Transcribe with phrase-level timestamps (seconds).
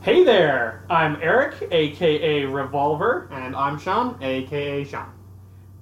[0.00, 5.10] Hey there, I'm Eric, aka Revolver, And I'm Sean, aka Sean.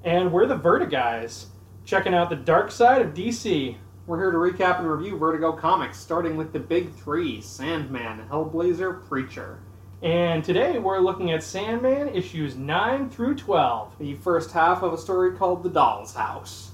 [0.05, 1.47] and we're the Vertiguys,
[1.85, 3.77] checking out the dark side of DC.
[4.07, 9.07] We're here to recap and review Vertigo comics, starting with the big three Sandman, Hellblazer,
[9.07, 9.59] Preacher.
[10.03, 13.99] And today we're looking at Sandman issues 9 through 12.
[13.99, 16.71] The first half of a story called The Doll's House.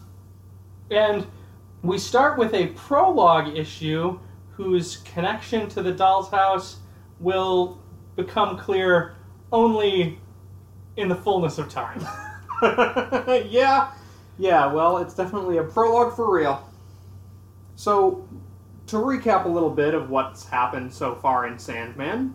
[0.91, 1.27] And
[1.83, 4.19] we start with a prologue issue
[4.51, 6.77] whose connection to the doll's house
[7.23, 7.79] will
[8.16, 9.14] become clear
[9.50, 10.18] only
[10.96, 12.07] in the fullness of time.
[12.63, 13.90] yeah,
[14.39, 16.68] yeah, well, it's definitely a prologue for real.
[17.75, 18.29] So,
[18.86, 22.35] to recap a little bit of what's happened so far in Sandman,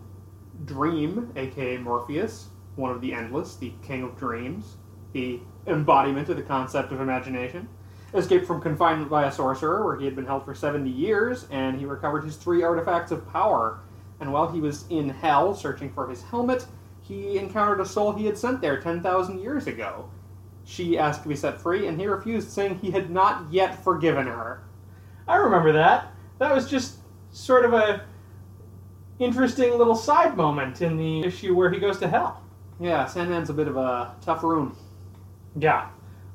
[0.65, 4.75] Dream, aka Morpheus, one of the Endless, the King of Dreams,
[5.13, 7.69] the embodiment of the concept of imagination,
[8.13, 11.79] escaped from confinement by a sorcerer where he had been held for 70 years, and
[11.79, 13.79] he recovered his three artifacts of power.
[14.19, 16.65] And while he was in hell searching for his helmet,
[17.01, 20.09] he encountered a soul he had sent there 10,000 years ago.
[20.65, 24.27] She asked to be set free, and he refused, saying he had not yet forgiven
[24.27, 24.63] her.
[25.27, 26.11] I remember that.
[26.39, 26.97] That was just
[27.31, 28.05] sort of a
[29.19, 32.43] interesting little side moment in the issue where he goes to hell.
[32.79, 34.75] Yeah, Sandman's a bit of a tough room.
[35.57, 35.89] Yeah.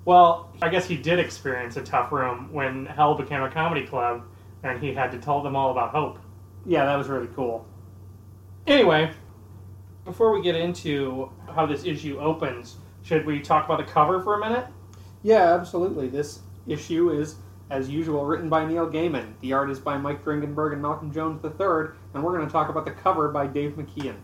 [0.05, 4.25] Well, I guess he did experience a tough room when Hell became a comedy club
[4.65, 6.19] and he had to tell them all about hope.
[6.67, 7.67] Yeah, that was really cool.
[8.67, 9.11] Anyway,
[10.05, 14.35] before we get into how this issue opens, should we talk about the cover for
[14.35, 14.67] a minute?
[15.23, 16.09] Yeah, absolutely.
[16.09, 17.37] This issue is,
[17.71, 19.33] as usual, written by Neil Gaiman.
[19.41, 22.69] The art is by Mike Dringenberg and Malcolm Jones III, and we're going to talk
[22.69, 24.17] about the cover by Dave McKean.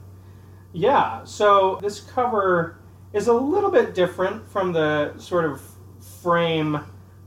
[0.72, 2.78] Yeah, so this cover
[3.12, 5.60] is a little bit different from the sort of
[6.22, 6.80] frame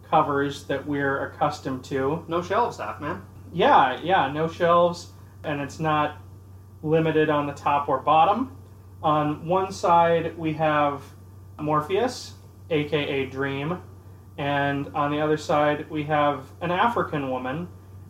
[0.09, 2.23] covers that we're accustomed to.
[2.27, 3.21] No shelves, half man.
[3.51, 5.11] Yeah, yeah, no shelves,
[5.43, 6.20] and it's not
[6.83, 8.55] limited on the top or bottom.
[9.03, 11.03] On one side, we have
[11.59, 12.33] Morpheus,
[12.69, 13.81] aka Dream,
[14.37, 17.67] and on the other side, we have an African woman,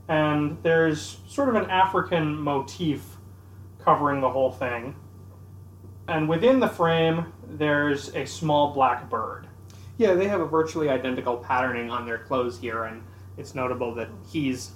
[0.07, 3.17] and there's sort of an African motif
[3.79, 4.95] covering the whole thing.
[6.07, 9.47] And within the frame, there's a small black bird.
[9.97, 13.03] Yeah, they have a virtually identical patterning on their clothes here, and
[13.37, 14.71] it's notable that he's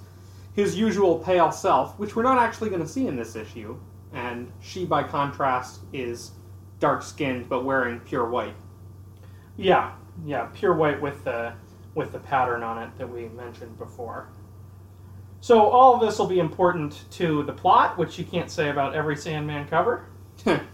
[0.54, 3.78] his usual pale self, which we're not actually going to see in this issue,
[4.12, 6.32] and she, by contrast, is
[6.78, 8.54] dark skinned but wearing pure white.
[9.56, 9.92] Yeah,
[10.24, 11.52] yeah, pure white with the
[11.94, 14.28] with the pattern on it that we mentioned before.
[15.40, 18.94] So all of this will be important to the plot, which you can't say about
[18.94, 20.06] every Sandman cover.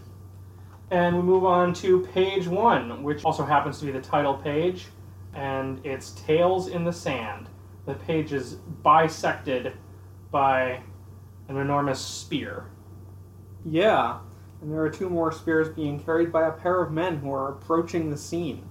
[0.91, 4.87] and we move on to page one, which also happens to be the title page,
[5.33, 7.47] and it's Tales in the Sand.
[7.85, 9.73] The page is bisected
[10.31, 10.81] by
[11.47, 12.65] an enormous spear.
[13.65, 14.19] Yeah,
[14.61, 17.49] and there are two more spears being carried by a pair of men who are
[17.49, 18.67] approaching the scene.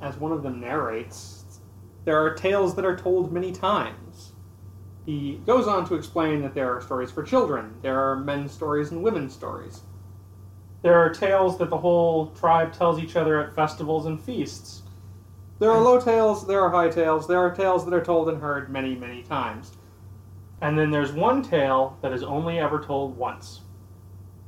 [0.00, 1.60] As one of them narrates,
[2.04, 4.32] there are tales that are told many times.
[5.04, 8.90] He goes on to explain that there are stories for children, there are men's stories
[8.90, 9.82] and women's stories.
[10.82, 14.82] There are tales that the whole tribe tells each other at festivals and feasts.
[15.58, 18.40] There are low tales, there are high tales, there are tales that are told and
[18.40, 19.72] heard many, many times.
[20.60, 23.62] And then there's one tale that is only ever told once.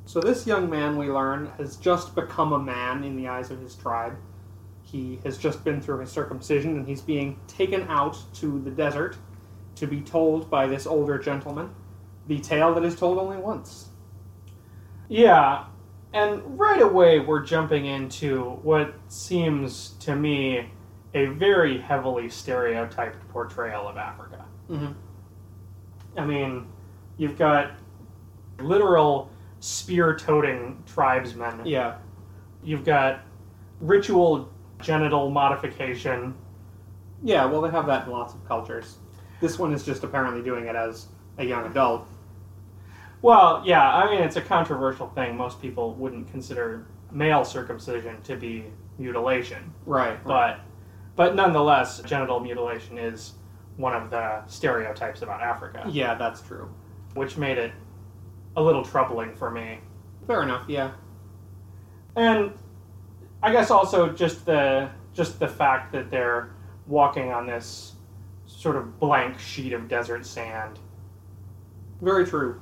[0.08, 3.60] So this young man, we learn, has just become a man in the eyes of
[3.60, 4.16] his tribe.
[4.80, 9.18] He has just been through his circumcision and he's being taken out to the desert
[9.74, 11.74] to be told by this older gentleman
[12.26, 13.90] the tale that is told only once.
[15.10, 15.66] Yeah,
[16.14, 20.70] and right away we're jumping into what seems to me
[21.12, 24.46] a very heavily stereotyped portrayal of Africa.
[24.70, 24.92] Mm-hmm.
[26.18, 26.66] I mean,
[27.18, 27.72] you've got
[28.58, 29.30] literal
[29.60, 31.64] spear toting tribesmen.
[31.64, 31.96] Yeah.
[32.62, 33.20] You've got
[33.80, 36.34] ritual genital modification.
[37.22, 38.98] Yeah, well, they have that in lots of cultures.
[39.40, 41.06] This one is just apparently doing it as
[41.38, 42.06] a young adult.
[43.22, 45.36] Well, yeah, I mean, it's a controversial thing.
[45.36, 48.66] Most people wouldn't consider male circumcision to be
[48.98, 49.72] mutilation.
[49.86, 50.22] Right.
[50.24, 50.60] But,
[51.16, 53.32] but nonetheless, genital mutilation is
[53.76, 56.68] one of the stereotypes about Africa, Yeah, that's true.
[57.14, 57.72] which made it
[58.58, 59.78] a little troubling for me.
[60.26, 60.92] Fair enough, yeah.
[62.16, 62.52] And
[63.42, 66.50] I guess also just the just the fact that they're
[66.86, 67.94] walking on this
[68.46, 70.78] sort of blank sheet of desert sand.
[72.00, 72.60] Very true.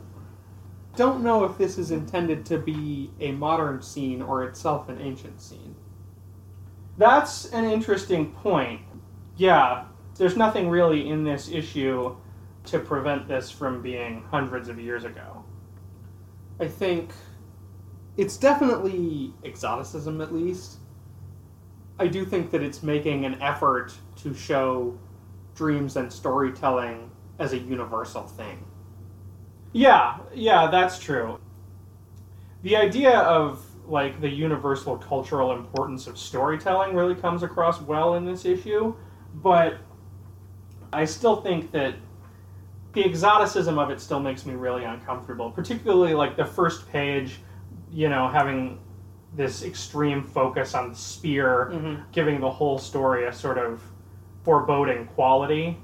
[0.97, 5.41] Don't know if this is intended to be a modern scene or itself an ancient
[5.41, 5.75] scene.
[6.99, 8.81] That's an interesting point.
[9.37, 9.85] Yeah,
[10.17, 12.17] there's nothing really in this issue
[12.65, 15.36] to prevent this from being hundreds of years ago.
[16.58, 17.11] I think
[18.17, 20.79] it's definitely exoticism, at least.
[21.99, 24.99] I do think that it's making an effort to show
[25.55, 28.64] dreams and storytelling as a universal thing.
[29.73, 31.38] Yeah, yeah, that's true.
[32.62, 38.25] The idea of like the universal cultural importance of storytelling really comes across well in
[38.25, 38.94] this issue,
[39.35, 39.79] but
[40.93, 41.94] I still think that
[42.97, 47.41] the exoticism of it still makes me really uncomfortable, particularly like the first page,
[47.93, 48.81] you know, having
[49.35, 52.03] this extreme focus on the spear, Mm-hmm.
[52.11, 53.83] giving the whole story a sort of
[54.45, 55.77] foreboding quality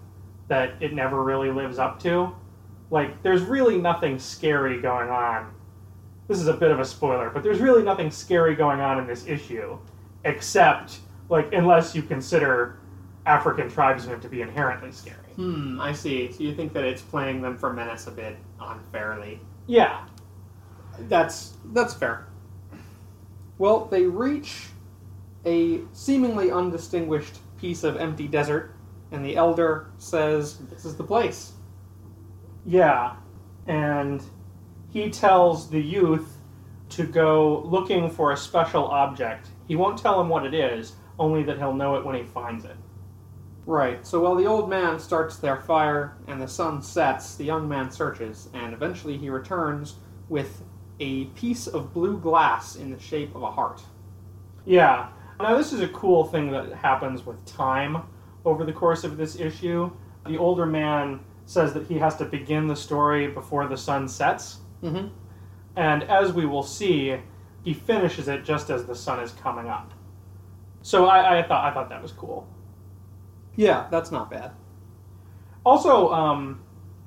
[0.49, 2.35] that it never really lives up to.
[2.91, 5.53] Like, there's really nothing scary going on.
[6.29, 9.07] This is a bit of a spoiler, but there's really nothing scary going on in
[9.07, 9.79] this issue,
[10.25, 12.79] except, like, unless you consider
[13.27, 15.19] African tribesmen to be inherently scary.
[15.43, 16.31] Hmm, I see.
[16.31, 19.41] So you think that it's playing them for menace a bit unfairly.
[19.67, 20.05] Yeah,
[21.09, 22.29] That's that's fair.
[23.59, 24.69] Well, they reach
[25.45, 28.77] a seemingly undistinguished piece of empty desert,
[29.11, 31.55] and the elder says, "This is the place."
[32.65, 33.17] yeah.
[33.67, 34.23] And
[34.91, 36.39] he tells the youth
[36.91, 39.49] to go looking for a special object.
[39.67, 42.65] He won't tell him what it is, only that he'll know it when he finds
[42.65, 42.77] it.
[43.65, 44.05] Right.
[44.07, 47.91] So while the old man starts their fire and the sun sets, the young man
[47.91, 49.95] searches, and eventually he returns
[50.29, 50.63] with
[50.99, 53.83] a piece of blue glass in the shape of a heart.
[54.65, 55.09] Yeah.
[55.41, 58.03] Now, this is a cool thing that happens with time
[58.45, 59.91] over the course of this issue.
[60.27, 64.59] The older man says that he has to begin the story before the sun sets,
[64.83, 65.09] Mm-hmm.
[65.77, 67.17] and as we will see,
[67.65, 69.93] he finishes it just as the sun is coming up.
[70.83, 72.49] So I, I thought I thought that was cool.
[73.57, 74.53] Yeah, that's not bad.
[75.65, 76.61] Also, um,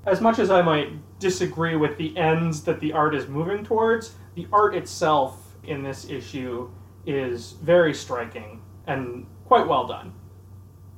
[0.06, 0.89] as much as I might
[1.19, 6.09] disagree with the ends that the art is moving towards, the art itself in this
[6.09, 6.69] issue
[7.06, 10.13] is very striking and quite well done.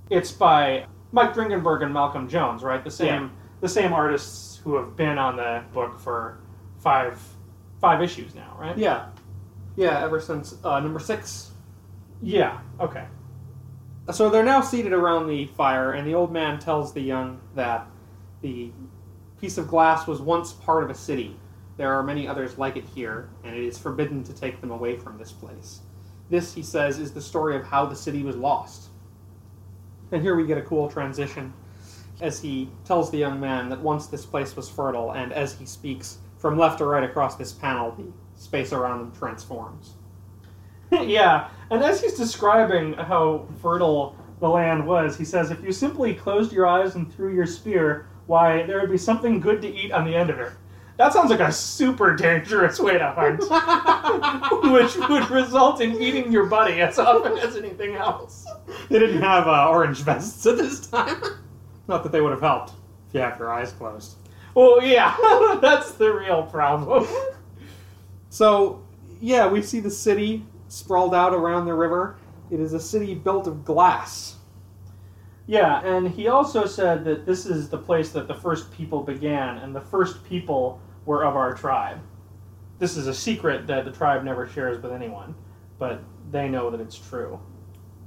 [0.09, 2.83] It's by Mike Dringenberg and Malcolm Jones, right?
[2.83, 3.29] The same Yeah.
[3.61, 6.39] the same artists who have been on the book for
[6.79, 7.19] five
[7.79, 8.77] five issues now, right?
[8.77, 9.07] Yeah.
[9.75, 11.51] Yeah, ever since uh, number six.
[12.21, 12.59] Yeah.
[12.79, 13.05] Okay.
[14.11, 17.87] So they're now seated around the fire, and the old man tells the young that
[18.41, 18.71] the
[19.41, 21.37] piece of glass was once part of a city.
[21.75, 24.97] There are many others like it here, and it is forbidden to take them away
[24.97, 25.81] from this place.
[26.29, 28.89] This, he says, is the story of how the city was lost.
[30.11, 31.53] And here we get a cool transition
[32.21, 35.65] as he tells the young man that once this place was fertile, and as he
[35.65, 38.05] speaks from left to right across this panel, the
[38.41, 39.95] space around them transforms.
[40.91, 46.13] yeah, and as he's describing how fertile the land was, he says, if you simply
[46.13, 49.91] closed your eyes and threw your spear, why, there would be something good to eat
[49.91, 50.51] on the end of it.
[50.97, 53.39] That sounds like a super dangerous way to hunt,
[54.71, 58.47] which would result in eating your buddy as often as anything else.
[58.89, 61.21] They didn't have uh, orange vests at this time.
[61.87, 62.73] Not that they would have helped
[63.07, 64.15] if you have your eyes closed.
[64.55, 65.15] Well, yeah,
[65.61, 67.07] that's the real problem.
[68.29, 68.83] So,
[69.21, 72.17] yeah, we see the city sprawled out around the river.
[72.51, 74.35] It is a city built of glass.
[75.47, 79.59] Yeah, and he also said that this is the place that the first people began,
[79.59, 81.99] and the first people were of our tribe.
[82.79, 85.33] This is a secret that the tribe never shares with anyone,
[85.79, 86.01] but
[86.31, 87.39] they know that it's true.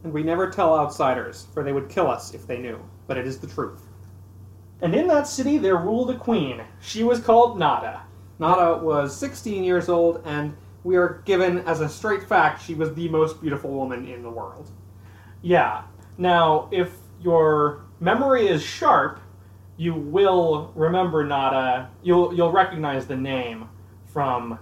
[0.04, 2.78] And we never tell outsiders, for they would kill us if they knew.
[3.06, 3.87] But it is the truth.
[4.82, 6.62] And in that city there ruled a queen.
[6.80, 8.02] She was called Nada.
[8.38, 12.94] Nada was 16 years old, and we are given as a straight fact she was
[12.94, 14.70] the most beautiful woman in the world.
[15.42, 15.82] Yeah.
[16.18, 19.20] Now, if your memory is sharp,
[19.76, 21.90] you will remember Nada.
[22.02, 23.68] You'll you'll recognize the name
[24.06, 24.58] from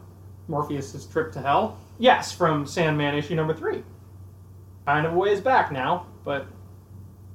[0.49, 1.79] Morpheus's trip to hell.
[1.99, 3.83] yes, from Sandman issue number three.
[4.87, 6.47] Kind of a ways back now, but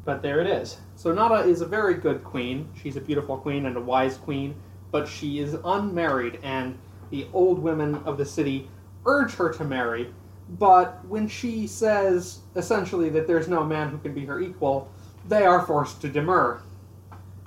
[0.06, 0.78] but there it is.
[0.96, 2.70] So Nada is a very good queen.
[2.82, 4.56] She's a beautiful queen and a wise queen,
[4.92, 6.78] but she is unmarried, and
[7.14, 8.68] the old women of the city
[9.06, 10.12] urge her to marry.
[10.58, 14.92] But when she says essentially that there's no man who can be her equal,
[15.28, 16.64] they are forced to demur.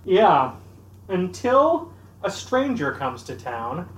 [0.05, 0.53] Yeah,
[1.09, 1.93] until
[2.23, 3.89] a stranger comes to town,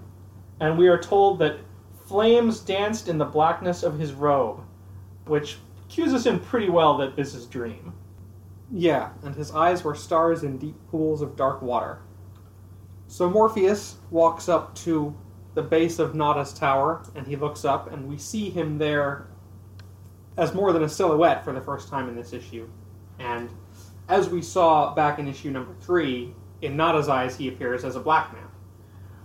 [0.58, 1.58] and we are told that
[2.06, 4.62] flames danced in the blackness of his robe,
[5.26, 5.58] which
[5.90, 7.92] cues us in pretty well that this is Dream.
[8.72, 11.98] Yeah, and his eyes were stars in deep pools of dark water.
[13.06, 15.14] So Morpheus walks up to
[15.54, 19.26] the base of Nada's tower, and he looks up, and we see him there
[20.36, 22.68] as more than a silhouette for the first time in this issue.
[23.18, 23.50] And
[24.08, 28.00] as we saw back in issue number three, in Nada's eyes, he appears as a
[28.00, 28.44] black man.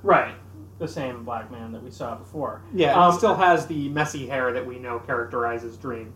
[0.01, 0.35] Right.
[0.79, 2.61] the same black man that we saw before.
[2.73, 6.13] Yeah, Um, he still has the messy hair that we know characterizes Dream.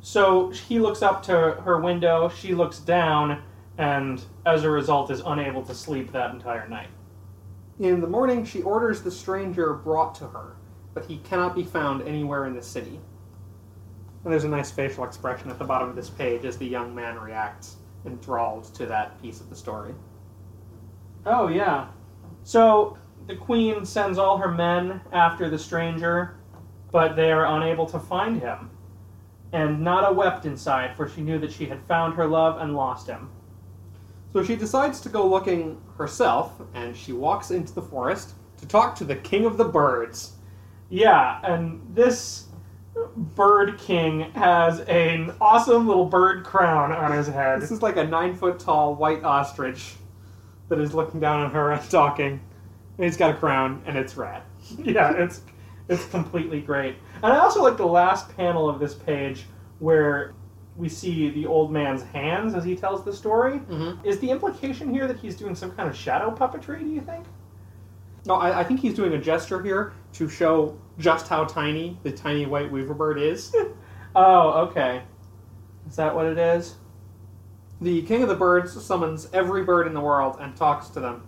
[0.00, 1.32] So he looks up to
[1.64, 3.42] her window, she looks down,
[3.76, 6.88] and as a result is unable to sleep that entire night.
[7.78, 10.56] In the morning, she orders the stranger brought to her,
[10.94, 12.98] but he cannot be found anywhere in the city.
[14.24, 16.94] And there's a nice facial expression at the bottom of this page as the young
[16.94, 19.94] man reacts, enthralled to that piece of the story.
[21.26, 21.88] Oh, yeah.
[22.44, 26.36] So the queen sends all her men after the stranger,
[26.92, 28.70] but they are unable to find him.
[29.52, 33.06] And Nada wept inside, for she knew that she had found her love and lost
[33.06, 33.30] him.
[34.32, 38.94] So she decides to go looking herself, and she walks into the forest to talk
[38.96, 40.32] to the king of the birds.
[40.88, 42.46] Yeah, and this
[43.16, 47.60] bird king has an awesome little bird crown on his head.
[47.60, 49.94] This is like a nine foot tall white ostrich
[50.68, 52.40] that is looking down on her and talking.
[52.96, 54.42] And he's got a crown, and it's rad.
[54.78, 55.42] yeah, it's
[55.88, 56.96] it's completely great.
[57.22, 59.44] And I also like the last panel of this page
[59.78, 60.34] where
[60.76, 63.58] we see the old man's hands as he tells the story.
[63.60, 64.06] Mm-hmm.
[64.06, 66.80] Is the implication here that he's doing some kind of shadow puppetry?
[66.80, 67.26] Do you think?
[68.26, 72.10] No, I, I think he's doing a gesture here to show just how tiny the
[72.12, 73.54] tiny white weaver bird is.
[74.18, 75.02] Oh, okay.
[75.86, 76.76] Is that what it is?
[77.80, 81.22] the king of the birds summons every bird in the world and talks to them,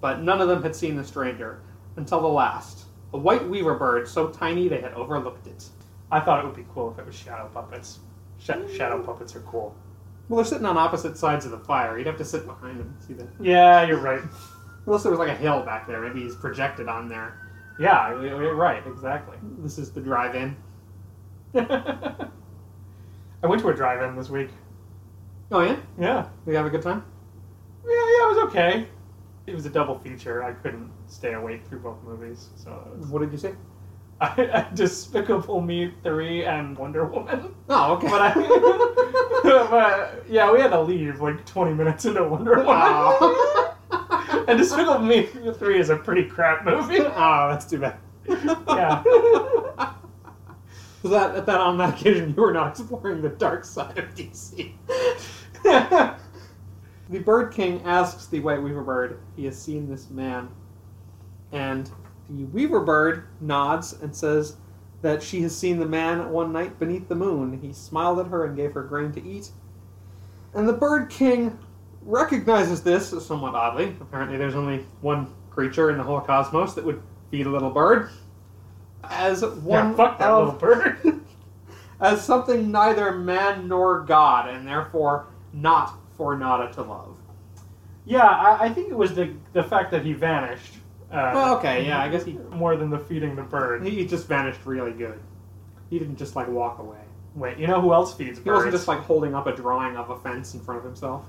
[0.00, 1.60] but none of them had seen the stranger
[1.96, 2.86] until the last.
[3.14, 5.68] A white weaver bird so tiny they had overlooked it.
[6.10, 8.00] I thought it would be cool if it was shadow puppets.
[8.42, 9.74] Sh- shadow puppets are cool.
[10.28, 11.98] Well, they're sitting on opposite sides of the fire.
[11.98, 13.28] You'd have to sit behind them see that?
[13.40, 14.20] Yeah, you're right.
[14.86, 16.00] Unless there was like a hill back there.
[16.00, 17.38] Maybe he's projected on there.
[17.78, 18.82] Yeah, you're right.
[18.86, 19.36] Exactly.
[19.58, 20.56] This is the drive-in.
[21.54, 24.50] I went to a drive-in this week.
[25.50, 26.28] Oh yeah, Yeah.
[26.46, 27.04] we have a good time.
[27.84, 28.88] Yeah, yeah, it was okay.
[29.46, 30.42] It was a double feature.
[30.44, 33.54] I couldn't stay awake through both movies, so was, What did you say?
[34.20, 37.54] I, I Despicable Me three and Wonder Woman.
[37.68, 38.08] Oh, okay.
[38.08, 38.34] But I,
[39.42, 43.36] but yeah, we had to leave like twenty minutes into Wonder Woman.
[44.48, 47.00] And Despicable Me three is a pretty crap movie.
[47.00, 47.96] oh, that's too bad.
[48.26, 49.02] Yeah.
[51.02, 54.72] So that, that on that occasion you were not exploring the dark side of DC.
[57.12, 60.48] The Bird King asks the White Weaver Bird he has seen this man,
[61.52, 61.90] and
[62.30, 64.56] the Weaver Bird nods and says
[65.02, 67.58] that she has seen the man one night beneath the moon.
[67.60, 69.50] He smiled at her and gave her grain to eat.
[70.54, 71.58] And the Bird King
[72.02, 73.96] recognizes this somewhat oddly.
[74.00, 78.10] Apparently, there's only one creature in the whole cosmos that would feed a little bird.
[79.04, 81.20] As one yeah, fuck that of- little bird.
[82.00, 87.16] as something neither man nor God, and therefore not for Nada to love.
[88.04, 90.74] yeah, I, I think it was the the fact that he vanished.
[91.12, 93.86] Uh, Well, okay, yeah, I guess he more than the feeding the bird.
[93.86, 95.20] he just vanished really good.
[95.90, 96.96] He didn't just like walk away.
[97.34, 98.44] Wait, you know who else feeds birds?
[98.44, 101.24] He wasn't just like holding up a drawing of a fence in front of himself.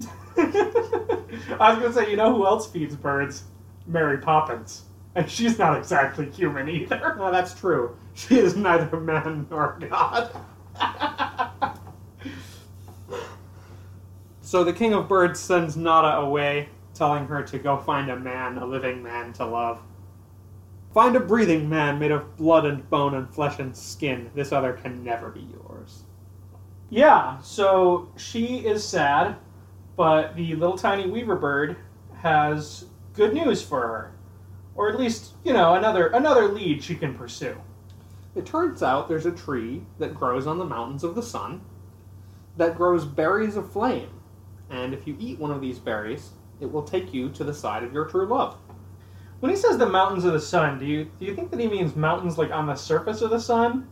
[0.36, 3.44] I was gonna say, you know who else feeds birds?
[3.86, 4.82] Mary Poppins,
[5.14, 7.14] and she's not exactly human either.
[7.18, 7.96] No, that's true.
[8.14, 10.30] She is neither man nor God.
[14.42, 18.58] So the king of birds sends Nada away, telling her to go find a man,
[18.58, 19.80] a living man to love.
[20.92, 24.30] Find a breathing man made of blood and bone and flesh and skin.
[24.34, 26.02] This other can never be yours.
[26.90, 29.36] yeah, so she is sad,
[29.96, 31.78] but the little tiny weaver bird
[32.18, 34.12] has good news for her,
[34.74, 37.56] or at least you know another another lead she can pursue.
[38.34, 41.62] It turns out there's a tree that grows on the mountains of the sun
[42.58, 44.10] that grows berries of flame.
[44.68, 47.82] And if you eat one of these berries, it will take you to the side
[47.82, 48.56] of your true love.
[49.40, 51.66] When he says the mountains of the sun, do you do you think that he
[51.66, 53.88] means mountains like on the surface of the sun,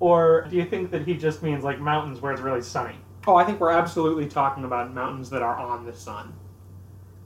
[0.00, 2.96] or do you think that he just means like mountains where it's really sunny?
[3.26, 6.34] Oh, I think we're absolutely talking about mountains that are on the sun,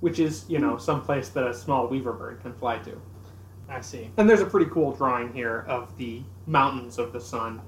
[0.01, 3.01] which is, you know, some place that a small weaver bird can fly to.
[3.69, 4.11] I see.
[4.17, 7.63] And there's a pretty cool drawing here of the mountains of the sun.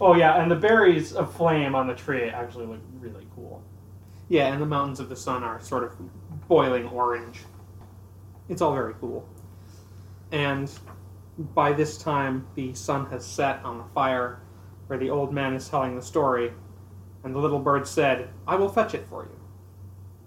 [0.00, 3.62] Oh yeah, and the berries of flame on the tree actually look really cool.
[4.28, 5.98] Yeah, and the mountains of the sun are sort of
[6.48, 7.40] boiling orange.
[8.48, 9.28] It's all very cool.
[10.32, 10.70] And
[11.54, 14.40] by this time, the sun has set on the fire
[14.86, 16.52] where the old man is telling the story,
[17.22, 19.38] and the little bird said, I will fetch it for you.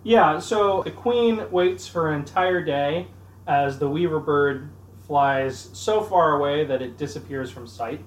[0.03, 3.07] Yeah, so the queen waits for an entire day
[3.47, 4.69] as the weaver bird
[5.05, 8.03] flies so far away that it disappears from sight.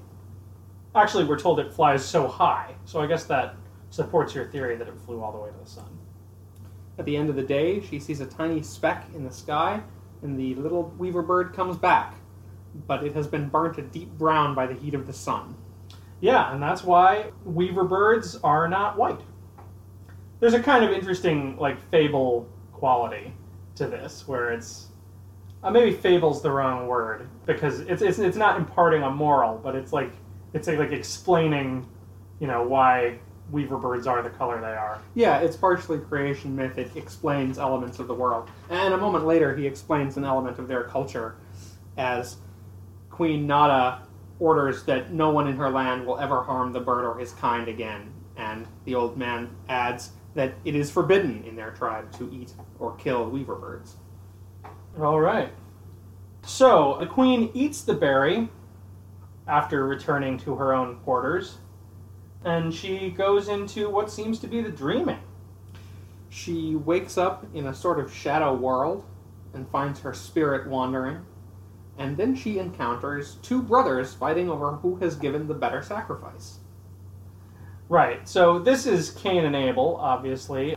[0.94, 3.56] Actually, we're told it flies so high, so I guess that
[3.90, 5.94] supports your theory that it flew all the way to the sun.
[6.99, 9.83] At the end of the day, she sees a tiny speck in the sky,
[10.23, 12.15] and the little weaver bird comes back,
[12.87, 15.57] but it has been burnt a deep brown by the heat of the sun.
[16.21, 19.21] Yeah, and that's why weaver birds are not white.
[20.41, 23.35] There's a kind of interesting, like, fable quality
[23.77, 24.89] to this, where it's.
[25.63, 29.75] Uh, maybe fable's the wrong word, because it's, it's, it's not imparting a moral, but
[29.75, 30.13] it's like,
[30.53, 31.89] it's like explaining,
[32.39, 33.19] you know, why
[33.55, 35.01] weaver birds are the color they are.
[35.15, 36.77] Yeah, it's partially creation myth.
[36.77, 38.51] It explains elements of the world.
[38.69, 41.37] And a moment later, he explains an element of their culture
[41.97, 42.37] as
[43.09, 44.03] Queen Nada
[44.41, 47.69] orders that no one in her land will ever harm the bird or his kind
[47.69, 48.13] again.
[48.37, 52.97] And the old man adds that it is forbidden in their tribe to eat or
[52.97, 53.95] kill weaver birds.
[55.01, 55.53] All right.
[56.43, 58.49] So the queen eats the berry
[59.47, 61.59] after returning to her own quarters,
[62.45, 65.21] and she goes into what seems to be the dreaming.
[66.29, 69.05] She wakes up in a sort of shadow world
[69.53, 71.25] and finds her spirit wandering,
[71.97, 76.59] and then she encounters two brothers fighting over who has given the better sacrifice.
[77.89, 78.27] Right.
[78.29, 80.77] So this is Cain and Abel, obviously.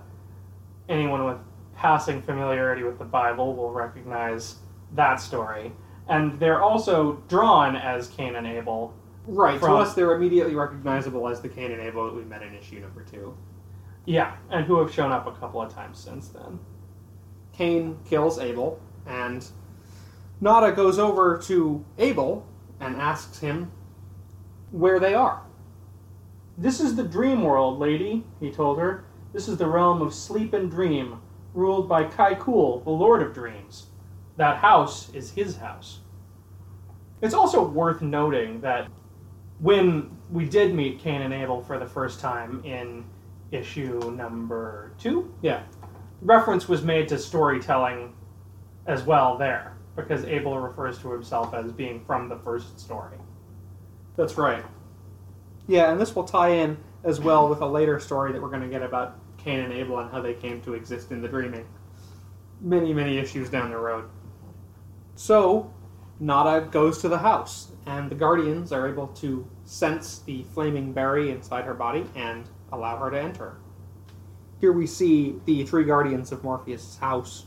[0.89, 1.37] Anyone with
[1.75, 4.57] passing familiarity with the Bible will recognize
[4.93, 5.71] that story.
[6.07, 8.93] And they're also drawn as Cain and Abel.
[9.27, 12.41] Right, From- to us they're immediately recognizable as the Cain and Abel that we met
[12.41, 13.35] in issue number two.
[14.05, 16.59] Yeah, and who have shown up a couple of times since then.
[17.51, 19.45] Cain kills Abel, and
[20.39, 22.45] Nada goes over to Abel
[22.79, 23.71] and asks him
[24.71, 25.41] where they are.
[26.57, 29.05] This is the dream world, lady, he told her.
[29.33, 31.19] This is the realm of sleep and dream,
[31.53, 33.87] ruled by Kai'ckul, the Lord of Dreams.
[34.37, 35.99] That house is his house.
[37.21, 38.87] It's also worth noting that
[39.59, 43.05] when we did meet Cain and Abel for the first time in
[43.51, 45.61] issue number two, Yeah.
[46.21, 48.13] reference was made to storytelling
[48.85, 53.17] as well there, because Abel refers to himself as being from the first story.
[54.15, 54.63] That's right.
[55.67, 58.61] Yeah, and this will tie in as well with a later story that we're going
[58.61, 61.65] to get about Cain and Abel and how they came to exist in the dreaming.
[62.61, 64.05] Many, many issues down the road.
[65.15, 65.71] So,
[66.19, 71.31] Nada goes to the house, and the Guardians are able to sense the flaming berry
[71.31, 73.57] inside her body and allow her to enter.
[74.59, 77.45] Here we see the three Guardians of Morpheus' house.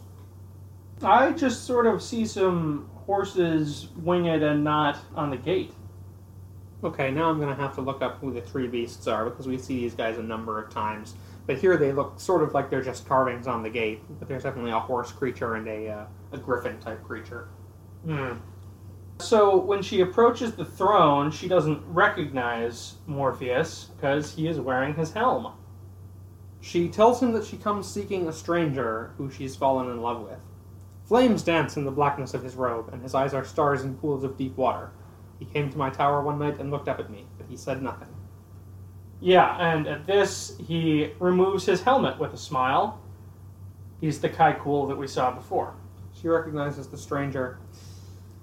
[1.02, 5.72] I just sort of see some horses winged and not on the gate.
[6.82, 9.46] Okay, now I'm going to have to look up who the three beasts are because
[9.46, 11.14] we see these guys a number of times.
[11.46, 14.00] But here they look sort of like they're just carvings on the gate.
[14.18, 17.48] But there's definitely a horse creature and a, uh, a griffin type creature.
[18.06, 18.34] Hmm.
[19.20, 25.12] So when she approaches the throne, she doesn't recognize Morpheus because he is wearing his
[25.12, 25.52] helm.
[26.60, 30.38] She tells him that she comes seeking a stranger who she's fallen in love with.
[31.04, 34.24] Flames dance in the blackness of his robe, and his eyes are stars in pools
[34.24, 34.90] of deep water.
[35.38, 37.82] He came to my tower one night and looked up at me, but he said
[37.82, 38.08] nothing.
[39.20, 43.00] Yeah, and at this, he removes his helmet with a smile.
[44.00, 45.74] He's the Kai Kai'ckul that we saw before.
[46.12, 47.58] She recognizes the stranger,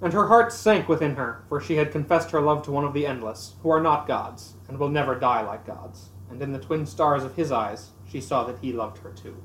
[0.01, 2.93] and her heart sank within her, for she had confessed her love to one of
[2.93, 6.10] the Endless, who are not gods, and will never die like gods.
[6.29, 9.36] And in the twin stars of his eyes, she saw that he loved her too.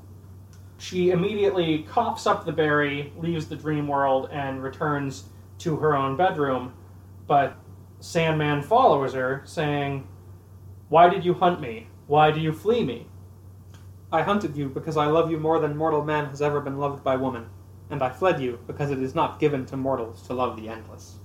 [0.77, 5.25] She immediately coughs up the berry, leaves the dream world, and returns
[5.59, 6.73] to her own bedroom.
[7.25, 7.55] But
[7.99, 10.07] Sandman follows her, saying,
[10.89, 11.87] Why did you hunt me?
[12.07, 13.07] Why do you flee me?
[14.11, 17.03] I hunted you because I love you more than mortal man has ever been loved
[17.03, 17.47] by woman,
[17.93, 21.17] and I fled you because it is not given to mortals to love the endless.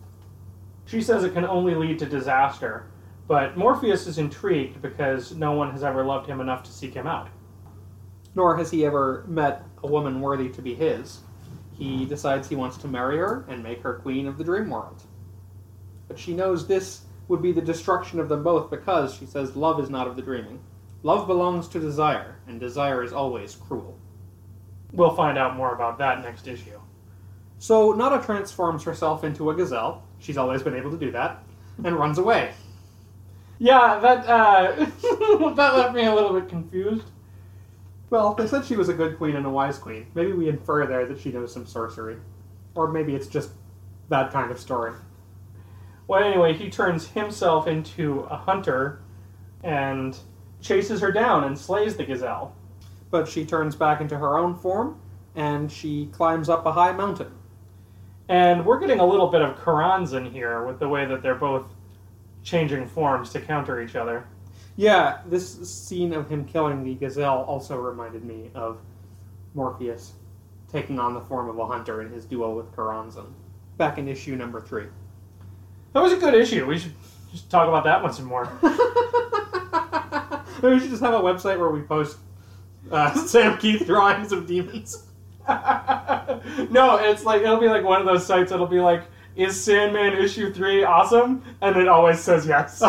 [0.84, 2.90] She says it can only lead to disaster,
[3.26, 7.06] but Morpheus is intrigued because no one has ever loved him enough to seek him
[7.06, 7.28] out.
[8.34, 11.20] Nor has he ever met a woman worthy to be his.
[11.72, 15.02] He decides he wants to marry her and make her queen of the dream world.
[16.06, 19.80] But she knows this would be the destruction of them both because, she says, love
[19.80, 20.60] is not of the dreaming.
[21.02, 23.98] Love belongs to desire, and desire is always cruel.
[24.92, 26.80] We'll find out more about that next issue.
[27.58, 30.02] So Nada transforms herself into a gazelle.
[30.18, 31.42] She's always been able to do that,
[31.84, 32.52] and runs away.
[33.58, 34.72] Yeah, that uh,
[35.54, 37.04] that left me a little bit confused.
[38.10, 40.06] Well, they said she was a good queen and a wise queen.
[40.14, 42.16] Maybe we infer there that she knows some sorcery.
[42.74, 43.50] Or maybe it's just
[44.08, 44.92] that kind of story.
[46.06, 49.02] Well, anyway, he turns himself into a hunter
[49.62, 50.16] and
[50.62, 52.54] chases her down and slays the gazelle.
[53.10, 55.00] But she turns back into her own form,
[55.34, 57.32] and she climbs up a high mountain.
[58.28, 61.64] And we're getting a little bit of Choronzon here with the way that they're both
[62.42, 64.26] changing forms to counter each other.
[64.76, 68.78] Yeah, this scene of him killing the gazelle also reminded me of
[69.54, 70.12] Morpheus.
[70.70, 73.32] taking on the form of a hunter in his duel with Choronzon.
[73.78, 74.84] Back in issue number three.
[75.94, 76.66] That was a good issue.
[76.66, 76.92] We should
[77.32, 78.52] just talk about that one some more.
[80.62, 82.18] Maybe we should just have a website where we post
[82.90, 85.04] uh, Sam Kieth drawings of demons.
[85.48, 89.04] no, it's like it'll be like one of those sites that'll be like,
[89.36, 92.78] "Is Sandman issue three awesome?" And it always says yes.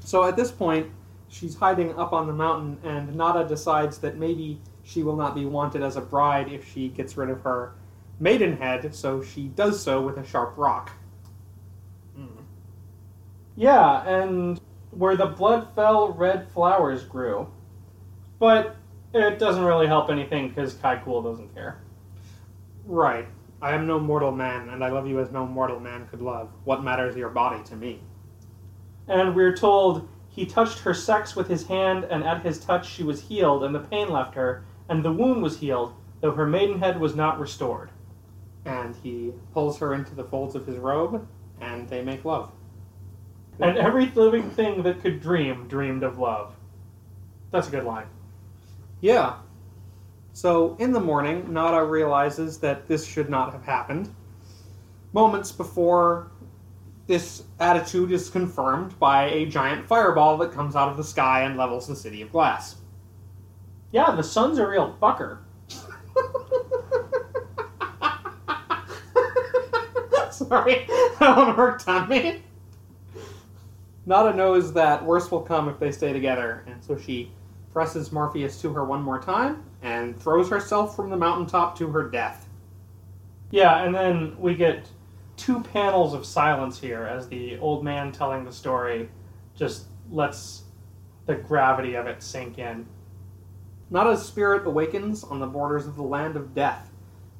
[0.00, 0.88] so at this point,
[1.28, 5.44] she's hiding up on the mountain, and Nada decides that maybe she will not be
[5.44, 7.72] wanted as a bride if she gets rid of her
[8.20, 10.92] maidenhead, so she does so with a sharp rock.
[13.56, 14.60] yeah, and
[14.92, 17.48] where the blood fell, red flowers grew.
[18.38, 18.76] But
[19.14, 21.80] it doesn't really help anything because Kai'ckul doesn't care.
[22.84, 23.26] Right.
[23.60, 26.50] I am no mortal man, and I love you as no mortal man could love.
[26.64, 28.00] What matters your body to me?
[29.08, 33.02] And we're told he touched her sex with his hand, and at his touch she
[33.02, 36.98] was healed, and the pain left her, and the wound was healed, though her maidenhead
[36.98, 37.90] was not restored.
[38.64, 41.26] And he pulls her into the folds of his robe,
[41.60, 42.50] and they make love.
[43.60, 46.54] And every living thing that could dream dreamed of love.
[47.50, 48.06] That's a good line.
[49.00, 49.36] Yeah.
[50.32, 54.14] So in the morning, Nada realizes that this should not have happened.
[55.12, 56.30] Moments before
[57.06, 61.56] this attitude is confirmed by a giant fireball that comes out of the sky and
[61.56, 62.76] levels the city of glass.
[63.90, 65.38] Yeah, the sun's a real fucker.
[70.30, 70.86] Sorry,
[71.20, 72.42] that one worked on me.
[74.04, 77.30] Nada knows that worse will come if they stay together, and so she
[77.72, 82.08] presses Morpheus to her one more time and throws herself from the mountaintop to her
[82.08, 82.48] death.
[83.50, 84.88] Yeah, and then we get
[85.36, 89.08] two panels of silence here as the old man telling the story
[89.54, 90.62] just lets
[91.26, 92.86] the gravity of it sink in.
[93.90, 96.90] Nada's spirit awakens on the borders of the land of death.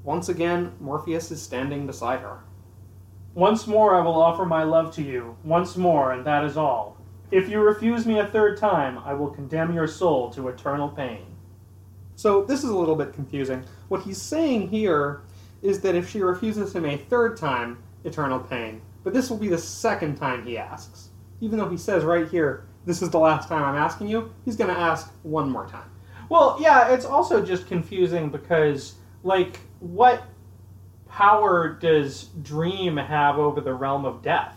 [0.05, 2.41] Once again, Morpheus is standing beside her.
[3.35, 6.99] Once more I will offer my love to you, once more, and that is all.
[7.31, 11.25] If you refuse me a third time, I will condemn your soul to eternal pain.
[12.15, 13.65] So, this is a little bit confusing.
[13.89, 15.23] What he's saying here
[15.63, 18.83] is that if she refuses him a third time, eternal pain.
[19.03, 21.09] But this will be the second time he asks.
[21.41, 24.57] Even though he says right here, this is the last time I'm asking you, he's
[24.57, 25.91] going to ask one more time.
[26.29, 30.25] Well, yeah, it's also just confusing because, like, what
[31.13, 34.57] power does Dream have over the realm of death?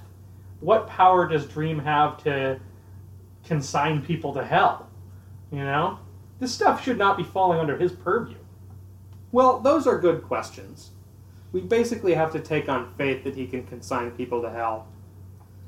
[0.61, 2.59] What power does Dream have to
[3.43, 4.89] consign people to hell?
[5.51, 5.99] You know?
[6.39, 8.37] This stuff should not be falling under his purview.
[9.31, 10.91] Well, those are good questions.
[11.51, 14.87] We basically have to take on faith that he can consign people to hell.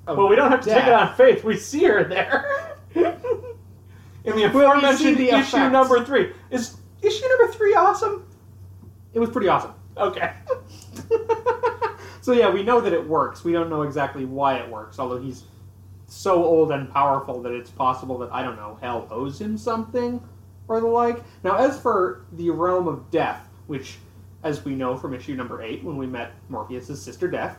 [0.07, 1.43] Well, we don't have to take it on faith.
[1.43, 2.77] We see her there.
[2.95, 6.31] In the aforementioned the issue number three.
[6.49, 8.25] Is issue number three awesome?
[9.13, 9.73] It was pretty awesome.
[9.97, 10.31] Okay.
[12.21, 13.43] so yeah, we know that it works.
[13.43, 15.43] We don't know exactly why it works, although he's
[16.07, 20.21] so old and powerful that it's possible that I don't know, hell owes him something
[20.67, 21.23] or the like.
[21.43, 23.97] Now, as for the realm of death, which,
[24.43, 27.57] as we know from issue number eight, when we met Morpheus' sister Death,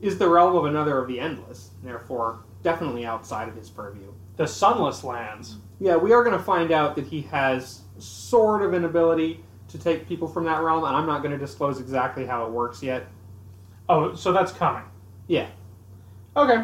[0.00, 4.12] is the realm of another of the endless, therefore definitely outside of his purview.
[4.36, 5.56] The Sunless Lands.
[5.78, 9.44] Yeah, we are going to find out that he has sort of an ability
[9.76, 12.52] to take people from that realm, and I'm not going to disclose exactly how it
[12.52, 13.06] works yet.
[13.88, 14.82] Oh, so that's coming.
[15.28, 15.48] Yeah,
[16.36, 16.54] Okay.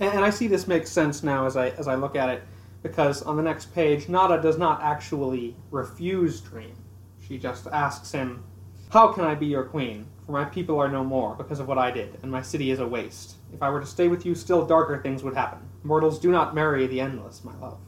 [0.00, 2.42] and, and I see this makes sense now as I as I look at it,
[2.82, 6.76] because on the next page, Nada does not actually refuse Dream.
[7.20, 8.44] She just asks him,
[8.90, 10.06] "How can I be your queen?
[10.24, 12.78] For my people are no more because of what I did, and my city is
[12.80, 13.36] a waste.
[13.52, 15.60] If I were to stay with you, still darker things would happen.
[15.82, 17.78] Mortals do not marry the endless, my love."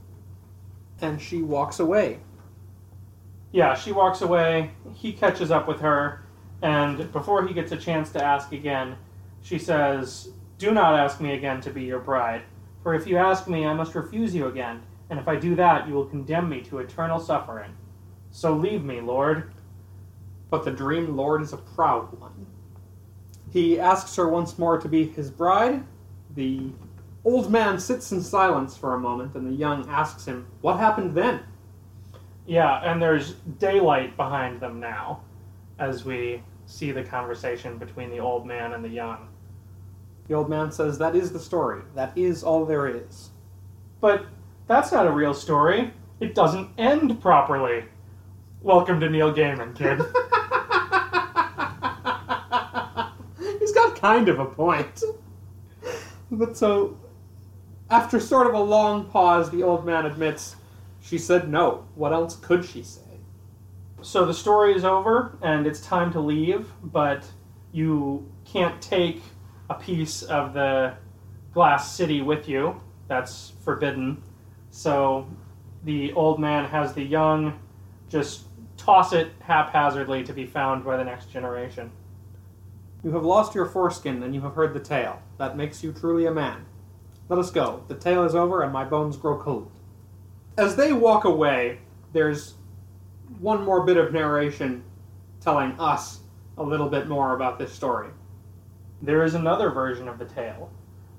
[1.01, 2.19] And she walks away.
[3.53, 4.71] Yeah, she walks away.
[4.95, 6.23] He catches up with her,
[6.63, 8.97] and before he gets a chance to ask again,
[9.43, 12.43] she says, Do not ask me again to be your bride.
[12.83, 15.89] For if you ask me, I must refuse you again, and if I do that,
[15.89, 17.73] you will condemn me to eternal suffering.
[18.31, 19.53] So leave me, Lord.
[20.49, 22.47] But the Dream Lord is a proud one.
[23.53, 25.85] He asks her once more to be his bride.
[26.37, 26.71] The
[27.25, 31.15] old man sits in silence for a moment, and the young asks him, What happened
[31.15, 31.41] then?
[32.47, 35.23] Yeah, and there's daylight behind them now
[35.79, 39.29] as we see the conversation between the old man and the young.
[40.29, 41.83] The old man says, That is the story.
[41.95, 43.31] That is all there is.
[44.01, 44.27] But
[44.67, 45.93] that's not a real story.
[46.21, 47.85] It doesn't end properly.
[48.63, 49.99] Welcome to Neil Gaiman, kid.
[53.59, 55.03] He's got kind of a point.
[56.31, 56.97] But so,
[57.91, 60.57] after sort of a long pause, the old man admits,
[61.11, 61.87] She said no.
[61.97, 63.19] What else could she say?
[64.01, 67.27] So the story is over and it's time to leave, but
[67.73, 69.21] you can't take
[69.69, 70.95] a piece of the
[71.53, 72.81] glass city with you.
[73.09, 74.23] That's forbidden.
[74.71, 75.27] So
[75.83, 77.59] the old man has the young
[78.09, 78.45] just
[78.77, 81.91] toss it haphazardly to be found by the next generation.
[83.03, 85.21] You have lost your foreskin and you have heard the tale.
[85.39, 86.67] That makes you truly a man.
[87.29, 87.83] Let us go.
[87.89, 89.73] The tale is over and my bones grow cold.
[90.61, 91.79] As they walk away,
[92.13, 92.53] there's
[93.39, 94.85] one more bit of narration
[95.41, 96.21] telling us
[96.59, 98.11] a little bit more about this story.
[99.01, 100.71] There is another version of the tale.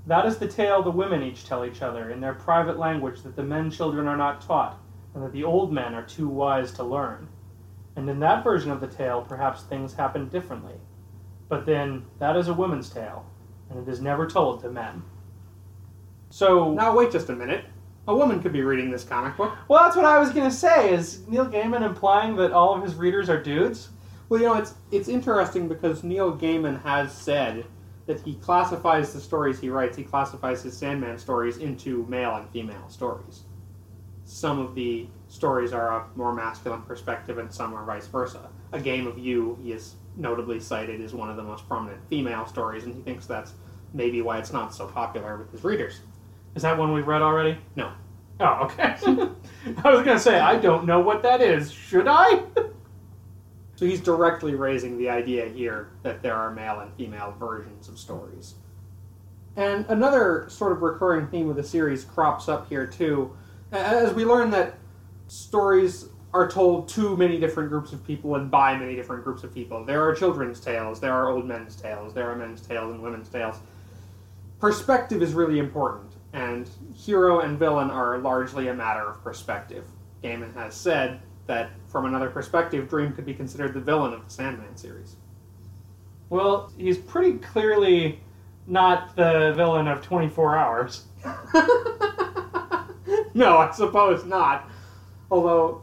[0.05, 3.35] That is the tale the women each tell each other in their private language that
[3.35, 4.79] the men children are not taught,
[5.15, 7.27] and that the old men are too wise to learn.
[7.95, 10.75] And in that version of the tale, perhaps things happen differently.
[11.49, 13.25] But then, that is a woman's tale,
[13.71, 15.01] and it is never told to men.
[16.29, 17.65] So, Now, wait just a minute.
[18.07, 19.55] A woman could be reading this comic book.
[19.67, 20.93] well, that's what I was gonna say.
[20.93, 23.89] Is Neil Gaiman implying that all of his readers are dudes?
[24.27, 27.65] Well, you know, it's it's interesting because Neil Gaiman has said
[28.07, 32.49] that he classifies the stories he writes, he classifies his Sandman stories into male and
[32.49, 33.43] female stories.
[34.25, 38.49] Some of the stories are a more masculine perspective, and some are vice versa.
[38.71, 42.45] A Game of You, he is notably cited as one of the most prominent female
[42.45, 43.53] stories, and he thinks that's
[43.93, 45.99] maybe why it's not so popular with his readers.
[46.55, 47.57] Is that one we've read already?
[47.75, 47.93] No.
[48.39, 48.95] Oh, okay.
[49.83, 51.71] I was gonna say I don't know what that is.
[51.71, 52.43] Should I?
[53.81, 57.97] So he's directly raising the idea here that there are male and female versions of
[57.97, 58.53] stories.
[59.55, 63.35] And another sort of recurring theme of the series crops up here too,
[63.71, 64.75] as we learn that
[65.29, 69.53] stories are told to many different groups of people and by many different groups of
[69.53, 69.83] people.
[69.83, 73.29] There are children's tales, there are old men's tales, there are men's tales and women's
[73.29, 73.57] tales.
[74.59, 79.85] Perspective is really important, and hero and villain are largely a matter of perspective.
[80.23, 84.29] Gaiman has said that from another perspective, Dream could be considered the villain of the
[84.29, 85.15] Sandman series.
[86.29, 88.21] Well, he's pretty clearly
[88.67, 91.05] not the villain of 24 Hours.
[93.33, 94.69] no, I suppose not.
[95.29, 95.81] Although,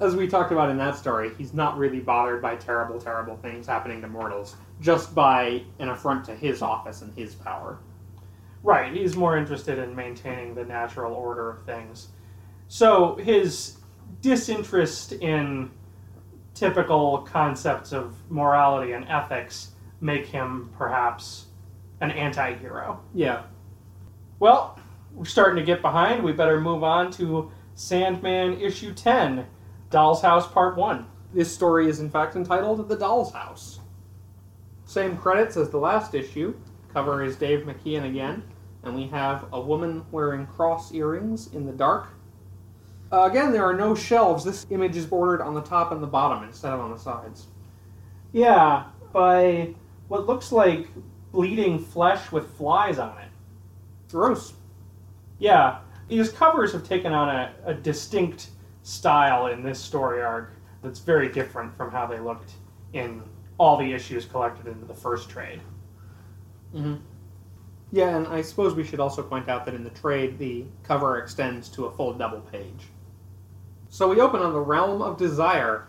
[0.00, 3.66] as we talked about in that story, he's not really bothered by terrible, terrible things
[3.66, 7.78] happening to mortals, just by an affront to his office and his power.
[8.66, 12.08] Right, he's more interested in maintaining the natural order of things.
[12.66, 13.78] So his
[14.22, 15.70] disinterest in
[16.52, 21.46] typical concepts of morality and ethics make him perhaps
[22.00, 23.00] an anti hero.
[23.14, 23.44] Yeah.
[24.40, 24.80] Well,
[25.12, 26.24] we're starting to get behind.
[26.24, 29.46] We better move on to Sandman issue 10,
[29.90, 31.06] Doll's House Part 1.
[31.32, 33.78] This story is in fact entitled The Doll's House.
[34.86, 36.52] Same credits as the last issue.
[36.92, 38.42] Cover is Dave McKean again,
[38.86, 42.08] and we have a woman wearing cross earrings in the dark.
[43.12, 44.44] Uh, again, there are no shelves.
[44.44, 47.46] This image is bordered on the top and the bottom instead of on the sides.
[48.32, 49.74] Yeah, by
[50.08, 50.88] what looks like
[51.32, 53.28] bleeding flesh with flies on it.
[54.10, 54.54] Gross.
[55.38, 58.50] Yeah, these covers have taken on a, a distinct
[58.82, 62.52] style in this story arc that's very different from how they looked
[62.92, 63.22] in
[63.58, 65.60] all the issues collected into the first trade.
[66.74, 66.96] Mm-hmm.
[67.92, 71.18] Yeah, and I suppose we should also point out that in the trade, the cover
[71.18, 72.88] extends to a full double page.
[73.88, 75.86] So we open on the realm of desire.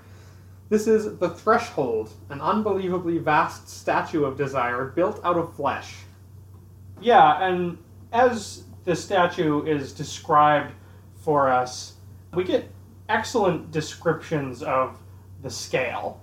[0.69, 5.95] This is the Threshold, an unbelievably vast statue of desire built out of flesh.
[7.01, 7.77] Yeah, and
[8.11, 10.73] as the statue is described
[11.15, 11.95] for us,
[12.33, 12.69] we get
[13.09, 14.99] excellent descriptions of
[15.41, 16.21] the scale.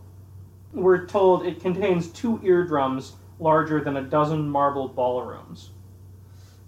[0.73, 5.71] We're told it contains two eardrums larger than a dozen marble ballrooms.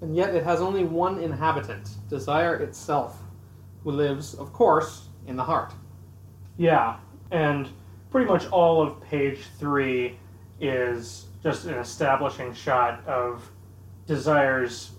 [0.01, 3.19] And yet it has only one inhabitant, desire itself,
[3.83, 5.73] who lives, of course, in the heart.
[6.59, 6.97] Yeah,
[7.31, 7.69] and
[8.11, 10.19] pretty much all of page three
[10.61, 13.51] is just an establishing shot of
[14.07, 14.93] Desire's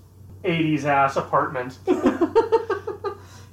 [0.44, 1.80] 80s ass apartment.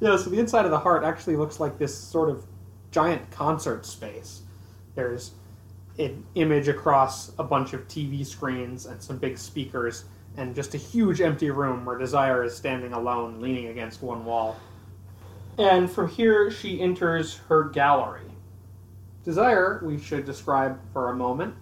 [0.00, 2.44] yeah, so the inside of the heart actually looks like this sort of
[2.90, 4.42] giant concert space.
[4.94, 5.32] There's
[5.98, 10.04] an image across a bunch of TV screens and some big speakers,
[10.36, 14.56] and just a huge empty room where Desire is standing alone, leaning against one wall.
[15.56, 18.32] and from here, she enters her gallery.
[19.24, 21.54] Desire, we should describe for a moment.